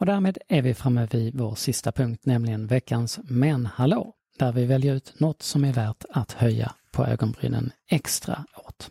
Och 0.00 0.06
därmed 0.06 0.38
är 0.48 0.62
vi 0.62 0.74
framme 0.74 1.08
vid 1.10 1.38
vår 1.38 1.54
sista 1.54 1.92
punkt, 1.92 2.26
nämligen 2.26 2.66
veckans 2.66 3.20
Men 3.22 3.66
hallå, 3.66 4.14
där 4.38 4.52
vi 4.52 4.66
väljer 4.66 4.94
ut 4.94 5.20
något 5.20 5.42
som 5.42 5.64
är 5.64 5.72
värt 5.72 6.04
att 6.10 6.32
höja 6.32 6.72
på 6.92 7.06
ögonbrynen 7.06 7.70
extra 7.90 8.44
åt. 8.66 8.90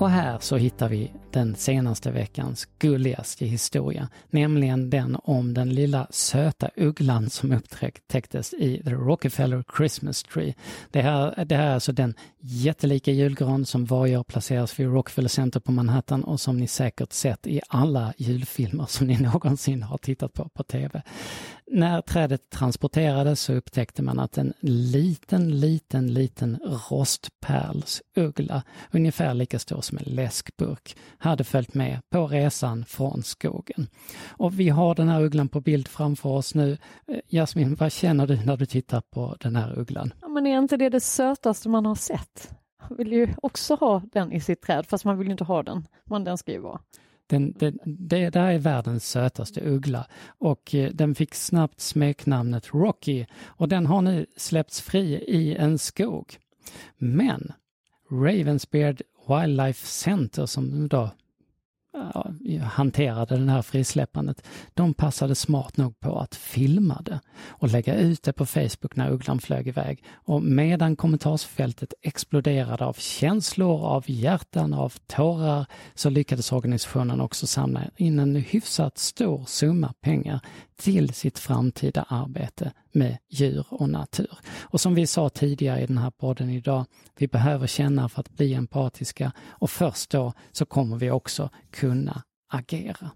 Och 0.00 0.10
här 0.10 0.38
så 0.38 0.56
hittar 0.56 0.88
vi 0.88 1.12
den 1.32 1.54
senaste 1.54 2.10
veckans 2.10 2.68
gulligaste 2.78 3.46
historia, 3.46 4.08
nämligen 4.30 4.90
den 4.90 5.16
om 5.22 5.54
den 5.54 5.74
lilla 5.74 6.06
söta 6.10 6.70
ugglan 6.76 7.30
som 7.30 7.52
upptäcktes 7.52 8.54
i 8.54 8.82
The 8.84 8.90
Rockefeller 8.90 9.64
Christmas 9.76 10.22
Tree. 10.22 10.54
Det 10.90 11.02
här, 11.02 11.44
det 11.44 11.56
här 11.56 11.66
är 11.66 11.74
alltså 11.74 11.92
den 11.92 12.14
jättelika 12.40 13.12
julgran 13.12 13.66
som 13.66 13.84
varje 13.84 14.16
år 14.16 14.24
placeras 14.24 14.80
vid 14.80 14.86
Rockefeller 14.86 15.28
Center 15.28 15.60
på 15.60 15.72
Manhattan 15.72 16.24
och 16.24 16.40
som 16.40 16.56
ni 16.56 16.66
säkert 16.66 17.12
sett 17.12 17.46
i 17.46 17.60
alla 17.68 18.12
julfilmer 18.18 18.86
som 18.86 19.06
ni 19.06 19.16
någonsin 19.20 19.82
har 19.82 19.98
tittat 19.98 20.32
på 20.32 20.48
på 20.48 20.62
tv. 20.62 21.02
När 21.72 22.00
trädet 22.00 22.50
transporterades 22.50 23.40
så 23.40 23.52
upptäckte 23.52 24.02
man 24.02 24.18
att 24.18 24.38
en 24.38 24.52
liten, 24.60 25.60
liten, 25.60 26.14
liten 26.14 26.58
rostpärlsuggla, 26.90 28.62
ungefär 28.90 29.34
lika 29.34 29.58
stor 29.58 29.80
som 29.80 29.98
en 29.98 30.04
läskburk, 30.14 30.96
hade 31.20 31.44
följt 31.44 31.74
med 31.74 32.00
på 32.10 32.26
resan 32.26 32.84
från 32.84 33.22
skogen. 33.22 33.86
Och 34.28 34.60
vi 34.60 34.68
har 34.68 34.94
den 34.94 35.08
här 35.08 35.22
ugglan 35.22 35.48
på 35.48 35.60
bild 35.60 35.88
framför 35.88 36.28
oss 36.28 36.54
nu. 36.54 36.78
Eh, 37.06 37.18
Jasmin, 37.28 37.74
vad 37.74 37.92
känner 37.92 38.26
du 38.26 38.44
när 38.44 38.56
du 38.56 38.66
tittar 38.66 39.00
på 39.00 39.36
den 39.40 39.56
här 39.56 39.78
ugglan? 39.78 40.12
Ja, 40.20 40.28
men 40.28 40.46
är 40.46 40.58
inte 40.58 40.76
det 40.76 40.88
det 40.88 41.00
sötaste 41.00 41.68
man 41.68 41.86
har 41.86 41.94
sett? 41.94 42.50
Man 42.88 42.96
vill 42.96 43.12
ju 43.12 43.28
också 43.42 43.74
ha 43.74 44.02
den 44.12 44.32
i 44.32 44.40
sitt 44.40 44.62
träd, 44.62 44.86
fast 44.86 45.04
man 45.04 45.18
vill 45.18 45.30
inte 45.30 45.44
ha 45.44 45.62
den, 45.62 45.86
men 46.04 46.24
den 46.24 46.38
ska 46.38 46.52
ju 46.52 46.58
vara. 46.60 46.80
Den, 47.26 47.52
den, 47.52 47.78
det 47.84 48.30
där 48.30 48.46
är 48.46 48.58
världens 48.58 49.10
sötaste 49.10 49.60
uggla 49.60 50.06
och 50.26 50.74
eh, 50.74 50.90
den 50.90 51.14
fick 51.14 51.34
snabbt 51.34 51.80
smeknamnet 51.80 52.74
Rocky 52.74 53.26
och 53.44 53.68
den 53.68 53.86
har 53.86 54.02
nu 54.02 54.26
släppts 54.36 54.80
fri 54.80 55.14
i 55.14 55.56
en 55.56 55.78
skog. 55.78 56.38
Men 56.98 57.52
Ravensbeard 58.10 59.02
Wildlife 59.28 59.86
Center 59.86 60.46
som 60.46 60.88
då 60.88 61.10
hanterade 62.62 63.36
det 63.36 63.50
här 63.50 63.62
frisläppandet, 63.62 64.46
de 64.74 64.94
passade 64.94 65.34
smart 65.34 65.76
nog 65.76 66.00
på 66.00 66.18
att 66.18 66.34
filma 66.34 67.02
det. 67.04 67.20
och 67.48 67.68
lägga 67.68 67.94
ut 67.94 68.22
det 68.22 68.32
på 68.32 68.46
Facebook 68.46 68.96
när 68.96 69.10
ugglan 69.10 69.38
flög 69.38 69.68
iväg. 69.68 70.04
Och 70.12 70.42
medan 70.42 70.96
kommentarsfältet 70.96 71.94
exploderade 72.02 72.84
av 72.84 72.92
känslor, 72.92 73.86
av 73.86 74.04
hjärtan, 74.06 74.74
av 74.74 74.92
tårar 75.06 75.66
så 75.94 76.10
lyckades 76.10 76.52
organisationen 76.52 77.20
också 77.20 77.46
samla 77.46 77.80
in 77.96 78.18
en 78.18 78.36
hyfsat 78.36 78.98
stor 78.98 79.44
summa 79.46 79.92
pengar 80.00 80.40
till 80.76 81.14
sitt 81.14 81.38
framtida 81.38 82.04
arbete 82.08 82.72
med 82.92 83.18
djur 83.28 83.66
och 83.70 83.88
natur. 83.88 84.38
Och 84.62 84.80
som 84.80 84.94
vi 84.94 85.06
sa 85.06 85.28
tidigare 85.28 85.80
i 85.80 85.86
den 85.86 85.98
här 85.98 86.10
podden 86.10 86.50
idag, 86.50 86.84
vi 87.18 87.28
behöver 87.28 87.66
känna 87.66 88.08
för 88.08 88.20
att 88.20 88.30
bli 88.30 88.54
empatiska 88.54 89.32
och 89.48 89.70
först 89.70 90.10
då 90.10 90.32
så 90.52 90.66
kommer 90.66 90.96
vi 90.96 91.10
också 91.10 91.50
kunna 91.70 92.22
agera. 92.48 93.10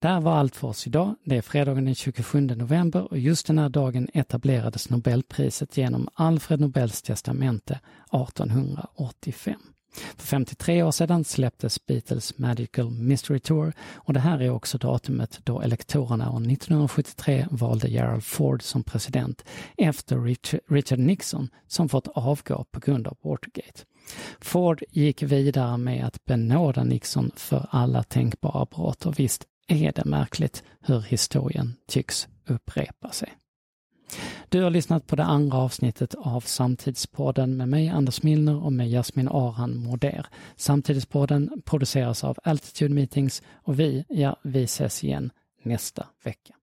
Det 0.00 0.08
här 0.08 0.20
var 0.20 0.32
allt 0.32 0.56
för 0.56 0.68
oss 0.68 0.86
idag. 0.86 1.14
Det 1.24 1.36
är 1.36 1.42
fredagen 1.42 1.84
den 1.84 1.94
27 1.94 2.40
november 2.40 3.12
och 3.12 3.18
just 3.18 3.46
den 3.46 3.58
här 3.58 3.68
dagen 3.68 4.08
etablerades 4.14 4.90
Nobelpriset 4.90 5.76
genom 5.76 6.08
Alfred 6.14 6.60
Nobels 6.60 7.02
testamente 7.02 7.80
1885. 8.12 9.60
För 10.16 10.26
53 10.26 10.82
år 10.82 10.90
sedan 10.90 11.24
släpptes 11.24 11.86
Beatles 11.86 12.38
Magical 12.38 12.90
Mystery 12.90 13.38
Tour 13.40 13.72
och 13.94 14.12
det 14.12 14.20
här 14.20 14.42
är 14.42 14.50
också 14.50 14.78
datumet 14.78 15.40
då 15.44 15.60
elektorerna 15.60 16.30
år 16.30 16.36
1973 16.36 17.46
valde 17.50 17.88
Gerald 17.88 18.24
Ford 18.24 18.62
som 18.62 18.82
president 18.82 19.44
efter 19.76 20.18
Richard 20.68 20.98
Nixon 20.98 21.48
som 21.66 21.88
fått 21.88 22.08
avgå 22.08 22.64
på 22.64 22.80
grund 22.80 23.06
av 23.06 23.16
Watergate. 23.22 23.84
Ford 24.40 24.82
gick 24.90 25.22
vidare 25.22 25.76
med 25.76 26.06
att 26.06 26.24
benåda 26.24 26.84
Nixon 26.84 27.30
för 27.36 27.66
alla 27.70 28.02
tänkbara 28.02 28.64
brott 28.64 29.06
och 29.06 29.18
visst 29.18 29.46
är 29.66 29.92
det 29.92 30.04
märkligt 30.04 30.62
hur 30.80 31.00
historien 31.00 31.74
tycks 31.88 32.28
upprepa 32.46 33.10
sig. 33.10 33.39
Du 34.48 34.62
har 34.62 34.70
lyssnat 34.70 35.06
på 35.06 35.16
det 35.16 35.24
andra 35.24 35.58
avsnittet 35.58 36.14
av 36.18 36.40
Samtidspodden 36.40 37.56
med 37.56 37.68
mig 37.68 37.88
Anders 37.88 38.22
Milner 38.22 38.64
och 38.64 38.72
med 38.72 38.90
Jasmin 38.90 39.28
Aran 39.28 39.76
Moder. 39.76 40.26
Samtidspodden 40.56 41.62
produceras 41.64 42.24
av 42.24 42.38
Altitude 42.44 42.94
Meetings 42.94 43.42
och 43.54 43.80
vi, 43.80 44.04
ja, 44.08 44.36
vi 44.42 44.64
ses 44.64 45.04
igen 45.04 45.30
nästa 45.62 46.06
vecka. 46.24 46.54